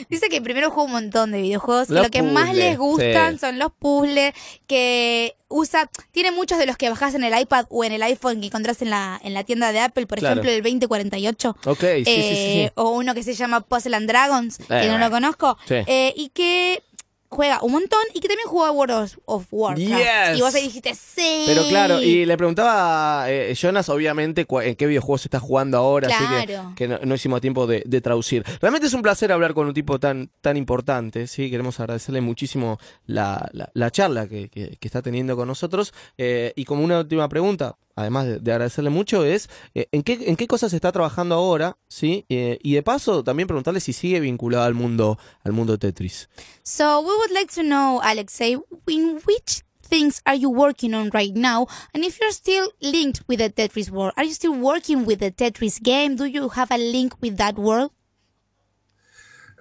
Dice 0.08 0.28
que 0.28 0.40
primero 0.42 0.70
juega 0.70 0.86
un 0.86 0.92
montón 0.92 1.32
de 1.32 1.40
videojuegos 1.40 1.90
y 1.90 1.94
lo 1.94 2.08
que 2.10 2.22
más 2.22 2.54
les 2.54 2.76
gustan 2.78 3.34
sí. 3.34 3.38
son 3.40 3.58
los 3.58 3.72
puzzles 3.72 4.34
que 4.66 5.34
usa, 5.48 5.90
tiene 6.12 6.30
muchos 6.30 6.58
de 6.58 6.66
los 6.66 6.76
que 6.76 6.88
bajás 6.90 7.14
en 7.14 7.24
el 7.24 7.36
iPad 7.38 7.64
o 7.70 7.82
en 7.82 7.92
el 7.92 8.02
iPhone 8.02 8.40
que 8.40 8.46
encontrás 8.48 8.82
en 8.82 8.90
la, 8.90 9.18
en 9.24 9.34
la 9.34 9.42
tienda 9.42 9.72
de 9.72 9.80
Apple, 9.80 10.06
por 10.06 10.18
Claro. 10.18 10.42
ejemplo 10.42 10.50
el 10.52 10.62
2048. 10.62 11.56
Ok, 11.64 11.80
sí, 11.80 12.04
sí, 12.04 12.04
sí, 12.04 12.04
sí. 12.04 12.60
Eh, 12.60 12.72
O 12.76 12.90
uno 12.90 13.14
que 13.14 13.22
se 13.24 13.34
llama 13.34 13.62
Puzzle 13.62 13.96
and 13.96 14.06
Dragons, 14.08 14.58
que 14.58 14.84
Eh, 14.84 14.88
no 14.88 14.98
lo 14.98 15.10
conozco. 15.10 15.58
sí. 15.66 15.76
Eh, 15.86 16.12
y 16.14 16.28
que 16.28 16.82
juega 17.32 17.62
un 17.62 17.70
montón 17.72 18.00
y 18.12 18.18
que 18.20 18.26
también 18.26 18.48
juega 18.48 18.72
World 18.72 19.16
of, 19.24 19.46
Warcraft. 19.52 19.88
Yes. 19.88 20.38
Y 20.38 20.40
vos 20.40 20.52
ahí 20.54 20.62
dijiste, 20.64 20.94
sí. 20.96 21.44
Pero 21.46 21.62
claro, 21.68 22.02
y 22.02 22.26
le 22.26 22.36
preguntaba 22.36 23.22
a 23.22 23.30
eh, 23.32 23.54
Jonas, 23.54 23.88
obviamente, 23.88 24.46
en 24.50 24.74
qué 24.74 24.86
videojuegos 24.86 25.24
está 25.24 25.38
jugando 25.38 25.78
ahora, 25.78 26.08
así 26.08 26.24
que, 26.40 26.46
Claro. 26.52 26.72
que 26.76 26.88
no, 26.88 26.98
no 27.04 27.14
hicimos 27.14 27.40
tiempo 27.40 27.66
de, 27.68 27.84
de 27.86 28.00
traducir. 28.00 28.44
Realmente 28.60 28.88
es 28.88 28.94
un 28.94 29.02
placer 29.02 29.30
hablar 29.30 29.54
con 29.54 29.68
un 29.68 29.74
tipo 29.74 30.00
tan, 30.00 30.30
tan 30.40 30.56
importante, 30.56 31.28
¿sí? 31.28 31.50
Queremos 31.50 31.78
agradecerle 31.78 32.20
muchísimo 32.20 32.78
la, 33.06 33.48
la- 33.52 33.70
la 33.74 33.90
charla 33.92 34.26
que, 34.28 34.48
que- 34.48 34.76
que 34.76 34.88
está 34.88 35.00
teniendo 35.00 35.36
con 35.36 35.46
nosotros. 35.46 35.94
Eh, 36.18 36.52
y 36.56 36.64
como 36.64 36.82
una 36.82 36.98
última 36.98 37.28
pregunta, 37.28 37.76
además 37.96 38.26
de, 38.26 38.38
de 38.38 38.52
agradecerle 38.52 38.90
mucho, 38.90 39.24
es 39.24 39.48
eh, 39.74 39.88
¿en, 39.92 40.02
qué, 40.02 40.18
en 40.26 40.36
qué 40.36 40.46
cosas 40.46 40.72
está 40.72 40.92
trabajando 40.92 41.34
ahora, 41.34 41.76
¿sí? 41.88 42.24
Eh, 42.28 42.58
y 42.62 42.74
de 42.74 42.82
paso, 42.82 43.24
también 43.24 43.46
preguntarle 43.46 43.80
si 43.80 43.92
sigue 43.92 44.20
vinculado 44.20 44.64
al 44.64 44.74
mundo, 44.74 45.18
al 45.44 45.52
mundo 45.52 45.78
Tetris. 45.78 46.28
So 46.62 47.00
we 47.00 47.14
would 47.14 47.32
like 47.32 47.52
to 47.54 47.62
know, 47.62 48.00
Alexei, 48.02 48.56
in 48.86 49.20
which 49.26 49.62
things 49.90 50.22
are 50.24 50.36
you 50.36 50.48
working 50.48 50.94
on 50.94 51.10
right 51.12 51.34
now? 51.34 51.66
And 51.92 52.04
if 52.04 52.18
you're 52.20 52.32
still 52.32 52.70
linked 52.80 53.22
with 53.28 53.40
the 53.40 53.50
Tetris 53.50 53.90
world, 53.90 54.12
are 54.16 54.24
you 54.24 54.32
still 54.32 54.54
working 54.54 55.04
with 55.04 55.18
the 55.18 55.30
Tetris 55.30 55.82
game? 55.82 56.16
Do 56.16 56.24
you 56.24 56.48
have 56.50 56.70
a 56.70 56.78
link 56.78 57.14
with 57.20 57.36
that 57.36 57.58
world? 57.58 57.90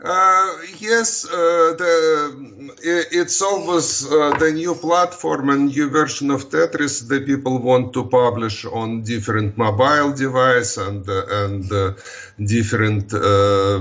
Uh, 0.02 0.56
yes, 0.80 1.26
uh, 1.26 1.76
the, 1.78 2.72
it's 3.12 3.42
always 3.42 4.06
uh, 4.06 4.32
the 4.40 4.50
new 4.54 4.74
platform 4.74 5.50
and 5.50 5.66
new 5.68 5.90
version 5.90 6.32
of 6.32 6.50
Tetris 6.50 7.06
that 7.10 7.26
people 7.26 7.60
want 7.60 7.92
to 7.92 8.06
publish 8.06 8.64
on 8.64 9.02
different 9.02 9.58
mobile 9.58 10.14
device 10.14 10.78
and 10.78 11.06
and 11.10 11.70
uh, 11.74 11.92
different 12.46 13.14
uh, 13.14 13.80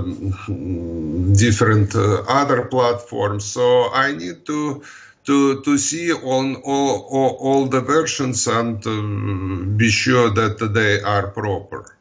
different 1.39 1.95
uh, 1.95 2.25
other 2.27 2.65
platforms. 2.65 3.45
So 3.45 3.89
I 3.93 4.11
need 4.11 4.45
to 4.47 4.83
to 5.27 5.63
to 5.63 5.79
see 5.79 6.13
on 6.13 6.57
all 6.65 7.07
all, 7.15 7.37
all 7.39 7.67
the 7.67 7.81
versions 7.81 8.49
and 8.49 8.85
uh, 8.85 9.77
be 9.77 9.89
sure 9.89 10.31
that 10.31 10.59
they 10.75 11.01
are 11.01 11.29
proper. 11.29 11.98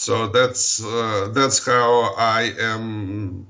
So 0.00 0.28
that's 0.28 0.82
uh, 0.82 1.28
that's 1.34 1.60
how 1.60 2.14
I 2.16 2.54
am. 2.58 3.44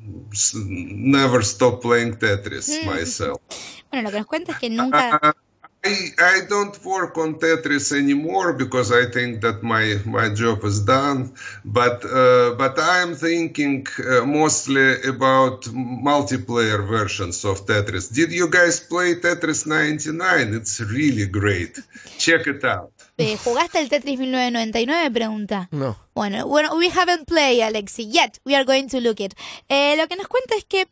Never 0.54 1.42
stop 1.42 1.80
playing 1.80 2.16
Tetris 2.18 2.84
myself. 2.84 3.40
Bueno, 3.88 4.08
lo 4.08 4.10
que 4.10 4.18
nos 4.18 4.26
cuenta 4.26 4.52
es 4.52 4.58
que 4.58 4.68
nunca... 4.68 5.36
I 5.82 5.96
I 6.18 6.40
don't 6.48 6.76
work 6.84 7.16
on 7.16 7.36
Tetris 7.38 7.90
anymore 7.92 8.52
because 8.52 8.92
I 8.92 9.06
think 9.10 9.40
that 9.40 9.62
my 9.62 9.96
my 10.04 10.28
job 10.34 10.62
is 10.64 10.84
done. 10.84 11.32
But 11.64 12.04
uh, 12.04 12.54
but 12.58 12.78
I'm 12.78 13.14
thinking 13.14 13.86
uh, 13.98 14.26
mostly 14.26 15.00
about 15.08 15.62
multiplayer 15.72 16.86
versions 16.86 17.44
of 17.44 17.64
Tetris. 17.66 18.12
Did 18.12 18.30
you 18.32 18.48
guys 18.48 18.80
play 18.80 19.14
Tetris 19.14 19.66
99? 19.66 20.54
It's 20.54 20.80
really 20.80 21.26
great. 21.26 21.78
Check 22.18 22.46
it 22.46 22.62
out. 22.64 22.92
eh, 23.16 23.36
¿Jugaste 23.42 23.78
el 23.80 23.88
Tetris 23.88 24.18
1999? 24.18 25.10
Pregunta. 25.10 25.68
No. 25.72 25.96
Bueno, 26.14 26.46
bueno, 26.46 26.74
we 26.76 26.90
haven't 26.90 27.26
played, 27.26 27.62
Alexi, 27.62 28.04
yet. 28.10 28.38
We 28.44 28.54
are 28.54 28.64
going 28.64 28.88
to 28.88 29.00
look 29.00 29.20
it. 29.20 29.34
Eh, 29.68 29.96
lo 29.96 30.06
que 30.08 30.16
nos 30.16 30.28
cuenta 30.28 30.54
es 30.56 30.64
que, 30.64 30.86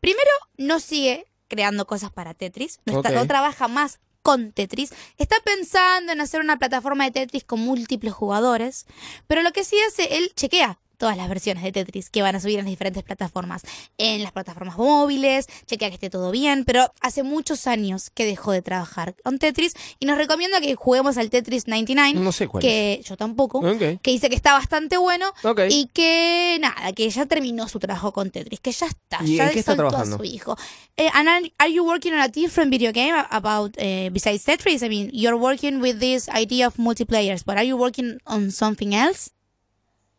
primero, 0.00 0.30
no 0.58 0.78
sigue 0.78 1.26
creando 1.48 1.86
cosas 1.86 2.12
para 2.12 2.34
Tetris, 2.34 2.78
no, 2.84 2.98
está- 2.98 3.08
Ok. 3.10 3.14
no 3.16 3.26
trabaja 3.26 3.68
más 3.68 3.98
con 4.22 4.52
Tetris, 4.52 4.92
está 5.16 5.36
pensando 5.44 6.12
en 6.12 6.20
hacer 6.20 6.40
una 6.40 6.58
plataforma 6.58 7.04
de 7.04 7.12
Tetris 7.12 7.44
con 7.44 7.60
múltiples 7.60 8.12
jugadores, 8.12 8.86
pero 9.26 9.42
lo 9.42 9.52
que 9.52 9.64
sí 9.64 9.76
hace, 9.86 10.18
él 10.18 10.32
chequea 10.34 10.78
todas 10.98 11.16
las 11.16 11.28
versiones 11.28 11.62
de 11.62 11.72
Tetris 11.72 12.10
que 12.10 12.20
van 12.22 12.36
a 12.36 12.40
subir 12.40 12.58
en 12.58 12.64
las 12.64 12.70
diferentes 12.70 13.02
plataformas, 13.04 13.62
en 13.96 14.22
las 14.22 14.32
plataformas 14.32 14.76
móviles, 14.76 15.46
chequea 15.66 15.88
que 15.88 15.94
esté 15.94 16.10
todo 16.10 16.30
bien, 16.30 16.64
pero 16.64 16.92
hace 17.00 17.22
muchos 17.22 17.66
años 17.66 18.10
que 18.10 18.26
dejó 18.26 18.52
de 18.52 18.60
trabajar 18.62 19.14
con 19.24 19.38
Tetris 19.38 19.74
y 20.00 20.06
nos 20.06 20.18
recomienda 20.18 20.60
que 20.60 20.74
juguemos 20.74 21.16
al 21.16 21.30
Tetris 21.30 21.66
99, 21.68 22.20
No 22.20 22.32
sé 22.32 22.48
cuál 22.48 22.60
que 22.60 23.00
yo 23.04 23.16
tampoco, 23.16 23.60
Ok. 23.60 24.00
que 24.02 24.10
dice 24.10 24.28
que 24.28 24.36
está 24.36 24.52
bastante 24.52 24.96
bueno 24.98 25.32
Ok. 25.44 25.60
y 25.70 25.86
que 25.94 26.58
nada, 26.60 26.92
que 26.92 27.08
ya 27.08 27.26
terminó 27.26 27.68
su 27.68 27.78
trabajo 27.78 28.12
con 28.12 28.30
Tetris, 28.30 28.60
que 28.60 28.72
ya 28.72 28.86
está, 28.86 29.20
¿Y 29.24 29.36
ya 29.36 29.46
en 29.46 29.52
qué 29.52 29.60
está 29.60 29.76
trabajando? 29.76 30.16
a 30.16 30.18
su 30.18 30.24
hijo. 30.24 30.56
Eh, 30.96 31.08
and 31.14 31.28
are, 31.28 31.52
are 31.58 31.72
you 31.72 31.84
working 31.84 32.12
on 32.12 32.20
a 32.20 32.28
different 32.28 32.70
video 32.72 32.90
game 32.92 33.14
about 33.30 33.72
eh, 33.78 34.10
besides 34.12 34.44
Tetris? 34.44 34.82
I 34.82 34.88
mean, 34.88 35.10
you're 35.12 35.36
working 35.38 35.80
with 35.80 36.00
this 36.00 36.28
idea 36.28 36.66
of 36.66 36.74
multiplayers, 36.76 37.44
but 37.44 37.56
are 37.56 37.64
you 37.64 37.76
working 37.76 38.18
on 38.26 38.50
something 38.50 38.94
else? 38.94 39.30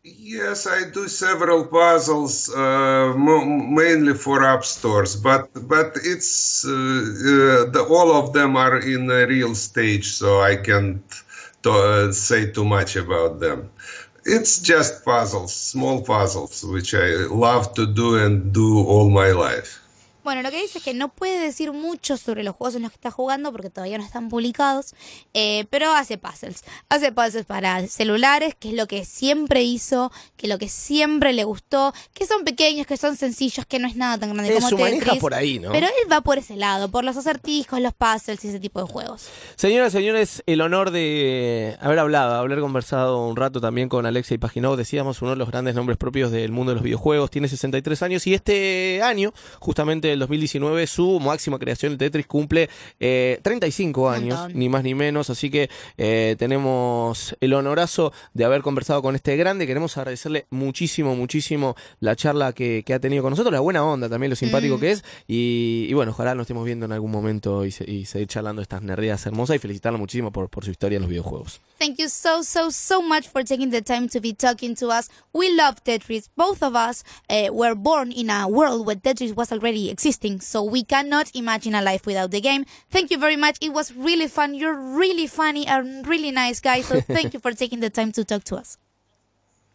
Yes, 0.04 0.68
I 0.68 0.90
do 0.90 1.08
several 1.08 1.66
puzzles, 1.66 2.54
uh, 2.54 3.14
mainly 3.18 4.14
for 4.14 4.44
app 4.44 4.64
stores, 4.66 5.16
but 5.16 5.50
but 5.68 5.98
it's 6.04 6.66
uh, 6.66 6.72
uh, 6.72 7.72
the, 7.74 7.86
all 7.90 8.12
of 8.16 8.34
them 8.34 8.56
are 8.58 8.78
in 8.80 9.10
a 9.12 9.26
real 9.28 9.56
stage, 9.56 10.08
so 10.12 10.42
I 10.42 10.56
can't 10.58 11.04
to, 11.64 11.72
uh, 11.72 12.12
say 12.12 12.52
too 12.52 12.66
much 12.66 12.96
about 12.98 13.40
them. 13.40 13.70
It's 14.26 14.60
just 14.60 15.04
puzzles, 15.06 15.54
small 15.54 16.02
puzzles, 16.02 16.64
which 16.66 16.94
I 16.94 17.08
love 17.46 17.74
to 17.76 17.86
do 17.86 18.18
and 18.18 18.54
do 18.54 18.86
all 18.86 19.10
my 19.10 19.32
life. 19.32 19.79
Bueno, 20.30 20.44
lo 20.44 20.52
que 20.52 20.62
dice 20.62 20.78
es 20.78 20.84
que 20.84 20.94
no 20.94 21.10
puede 21.10 21.40
decir 21.40 21.72
mucho 21.72 22.16
sobre 22.16 22.44
los 22.44 22.56
juegos 22.56 22.76
en 22.76 22.84
los 22.84 22.92
que 22.92 22.98
está 22.98 23.10
jugando 23.10 23.52
porque 23.52 23.72
todavía 23.72 23.98
no 23.98 24.04
están 24.04 24.30
publicados, 24.30 24.94
eh, 25.34 25.66
pero 25.72 25.92
hace 25.92 26.20
puzzles. 26.20 26.64
Hace 26.88 27.12
puzzles 27.12 27.46
para 27.46 27.88
celulares, 27.88 28.54
que 28.54 28.70
es 28.70 28.76
lo 28.76 28.86
que 28.86 29.06
siempre 29.06 29.64
hizo, 29.64 30.12
que 30.38 30.48
lo 30.48 30.60
que 30.60 30.70
siempre 30.70 31.34
le 31.34 31.46
gustó, 31.46 31.96
que 32.14 32.28
son 32.28 32.44
pequeños, 32.44 32.86
que 32.86 32.96
son 32.96 33.16
sencillos, 33.16 33.66
que 33.66 33.80
no 33.80 33.88
es 33.88 33.96
nada 33.96 34.20
tan 34.20 34.36
grande 34.36 34.52
Eh, 34.52 34.58
como 34.58 34.70
su 34.70 34.78
maneja 34.78 35.16
por 35.16 35.34
ahí, 35.34 35.58
¿no? 35.58 35.72
Pero 35.72 35.88
él 35.88 36.12
va 36.12 36.22
por 36.22 36.38
ese 36.38 36.56
lado, 36.56 36.92
por 36.92 37.04
los 37.04 37.18
acertijos, 37.18 37.82
los 37.82 37.96
puzzles 37.96 38.46
y 38.46 38.50
ese 38.50 38.60
tipo 38.60 38.86
de 38.86 38.86
juegos. 38.86 39.28
Señoras 39.56 39.96
y 39.96 39.98
señores, 39.98 40.44
el 40.46 40.62
honor 40.62 40.92
de 40.92 41.76
haber 41.82 41.98
hablado, 41.98 42.36
haber 42.36 42.60
conversado 42.60 43.26
un 43.26 43.36
rato 43.36 43.60
también 43.62 43.90
con 43.90 44.06
Alexei 44.06 44.38
Paginov, 44.38 44.78
decíamos 44.78 45.24
uno 45.24 45.32
de 45.32 45.38
los 45.38 45.50
grandes 45.50 45.74
nombres 45.74 45.98
propios 45.98 46.30
del 46.30 46.52
mundo 46.52 46.70
de 46.70 46.76
los 46.76 46.84
videojuegos, 46.84 47.32
tiene 47.32 47.48
63 47.48 48.04
años 48.04 48.28
y 48.28 48.36
este 48.36 49.02
año, 49.02 49.34
justamente 49.60 50.19
el 50.19 50.19
2019, 50.20 50.88
su 50.88 51.20
máxima 51.20 51.58
creación 51.60 51.94
de 51.94 51.98
Tetris 52.06 52.28
cumple 52.28 52.70
eh, 53.00 53.40
35 53.42 54.10
años, 54.10 54.40
Montón. 54.40 54.60
ni 54.60 54.70
más 54.70 54.84
ni 54.84 54.96
menos, 54.96 55.30
así 55.30 55.50
que 55.50 55.70
eh, 55.98 56.36
tenemos 56.38 57.36
el 57.40 57.54
honorazo 57.54 58.12
de 58.34 58.46
haber 58.46 58.62
conversado 58.62 59.02
con 59.02 59.16
este 59.16 59.36
grande, 59.38 59.66
queremos 59.68 59.98
agradecerle 59.98 60.46
muchísimo, 60.50 61.16
muchísimo 61.16 61.76
la 62.00 62.16
charla 62.16 62.54
que, 62.54 62.84
que 62.86 62.94
ha 62.94 63.00
tenido 63.00 63.24
con 63.24 63.32
nosotros, 63.32 63.52
la 63.54 63.60
buena 63.60 63.84
onda 63.84 64.10
también, 64.10 64.30
lo 64.30 64.36
simpático 64.36 64.78
Mm. 64.78 64.80
que 64.80 64.92
es, 64.92 65.04
y, 65.28 65.88
y 65.90 65.94
bueno, 65.94 66.12
ojalá 66.12 66.36
nos 66.36 66.44
estemos 66.44 66.66
viendo 66.66 66.86
en 66.86 66.92
algún 66.92 67.12
momento 67.12 67.66
y, 67.66 67.72
se- 67.72 67.90
y 67.90 68.06
seguir 68.06 68.28
charlando 68.28 68.62
estas 68.62 68.82
nerdeas 68.82 69.26
hermosas 69.26 69.56
y 69.56 69.60
felicitarlo 69.60 69.98
muchísimo 70.00 70.32
por, 70.32 70.50
por 70.50 70.64
su 70.66 70.72
historia 70.72 70.98
en 70.98 71.02
los 71.02 71.10
videojuegos. 71.10 71.62
Thank 71.90 71.98
you 71.98 72.08
so, 72.08 72.44
so, 72.44 72.70
so 72.70 73.02
much 73.02 73.28
for 73.28 73.42
taking 73.42 73.72
the 73.72 73.82
time 73.82 74.08
to 74.10 74.20
be 74.20 74.32
talking 74.32 74.76
to 74.76 74.90
us. 74.90 75.10
We 75.34 75.52
love 75.56 75.84
Tetris. 75.84 76.30
Both 76.38 76.62
of 76.62 76.76
us 76.76 77.04
uh, 77.32 77.48
were 77.52 77.74
born 77.74 78.12
in 78.12 78.30
a 78.30 78.48
world 78.48 78.86
where 78.86 78.96
Tetris 78.96 79.36
was 79.36 79.52
already 79.52 79.90
existing, 79.90 80.42
so 80.42 80.62
we 80.62 80.84
cannot 80.84 81.32
imagine 81.36 81.74
a 81.74 81.82
life 81.82 82.06
without 82.06 82.30
the 82.30 82.42
game. 82.42 82.68
Thank 82.92 83.10
you 83.10 83.18
very 83.18 83.38
much. 83.38 83.58
It 83.60 83.74
was 83.74 83.92
really 83.92 84.28
fun. 84.28 84.54
You're 84.54 84.80
really 84.80 85.26
funny 85.26 85.66
and 85.66 86.06
really 86.06 86.30
nice 86.30 86.60
guy, 86.60 86.82
so 86.82 87.02
thank 87.16 87.34
you 87.34 87.40
for 87.40 87.54
taking 87.54 87.80
the 87.80 87.90
time 87.90 88.12
to 88.12 88.24
talk 88.24 88.44
to 88.44 88.58
us. 88.58 88.78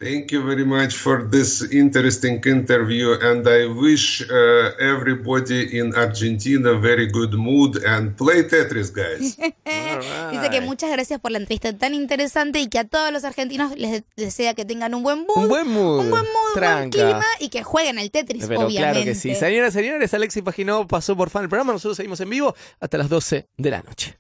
Thank 0.01 0.33
you 0.33 0.43
very 0.45 0.65
much 0.67 0.95
for 0.97 1.23
this 1.31 1.63
interesting 1.73 2.41
interview, 2.45 3.13
and 3.23 3.47
I 3.47 3.67
wish 3.67 4.23
uh, 4.29 4.73
everybody 4.81 5.79
in 5.79 5.95
Argentina 5.95 6.75
very 6.75 7.07
good 7.07 7.33
mood 7.35 7.77
and 7.87 8.15
play 8.17 8.43
Tetris, 8.43 8.91
guys. 8.93 9.37
Dice 10.33 10.51
que 10.51 10.61
muchas 10.61 10.91
gracias 10.91 11.21
por 11.21 11.31
la 11.31 11.39
entrevista 11.39 11.73
tan 11.79 11.95
interesante 11.95 12.59
y 12.59 12.69
que 12.69 12.81
a 12.81 12.85
todos 12.85 13.13
los 13.13 13.23
argentinos 13.25 13.79
les 13.79 14.03
desea 14.17 14.55
que 14.55 14.65
tengan 14.65 14.95
un 14.95 15.05
buen 15.05 15.21
mood, 15.21 15.37
Un 15.45 15.49
buen 15.49 15.69
mood, 15.69 16.01
un 16.01 16.11
buen 16.11 16.25
mood, 16.25 16.61
buen 16.61 16.91
clima 16.91 17.25
y 17.39 17.49
que 17.49 17.63
jueguen 17.63 17.99
al 17.99 18.11
Tetris, 18.11 18.47
Pero 18.47 18.63
obviamente. 18.67 18.93
claro 18.93 19.05
que 19.05 19.15
sí. 19.15 19.35
Señoras 19.37 19.75
y 19.75 19.79
señores, 19.79 20.13
Alexis 20.13 20.43
Paginó 20.43 20.89
pasó 20.89 21.17
por 21.17 21.31
fan 21.31 21.43
del 21.43 21.51
programa, 21.51 21.73
nosotros 21.73 21.97
seguimos 21.97 22.21
en 22.21 22.31
vivo 22.31 22.55
hasta 22.81 22.99
las 22.99 23.09
12 23.09 23.47
de 23.57 23.71
la 23.71 23.81
noche. 23.83 24.19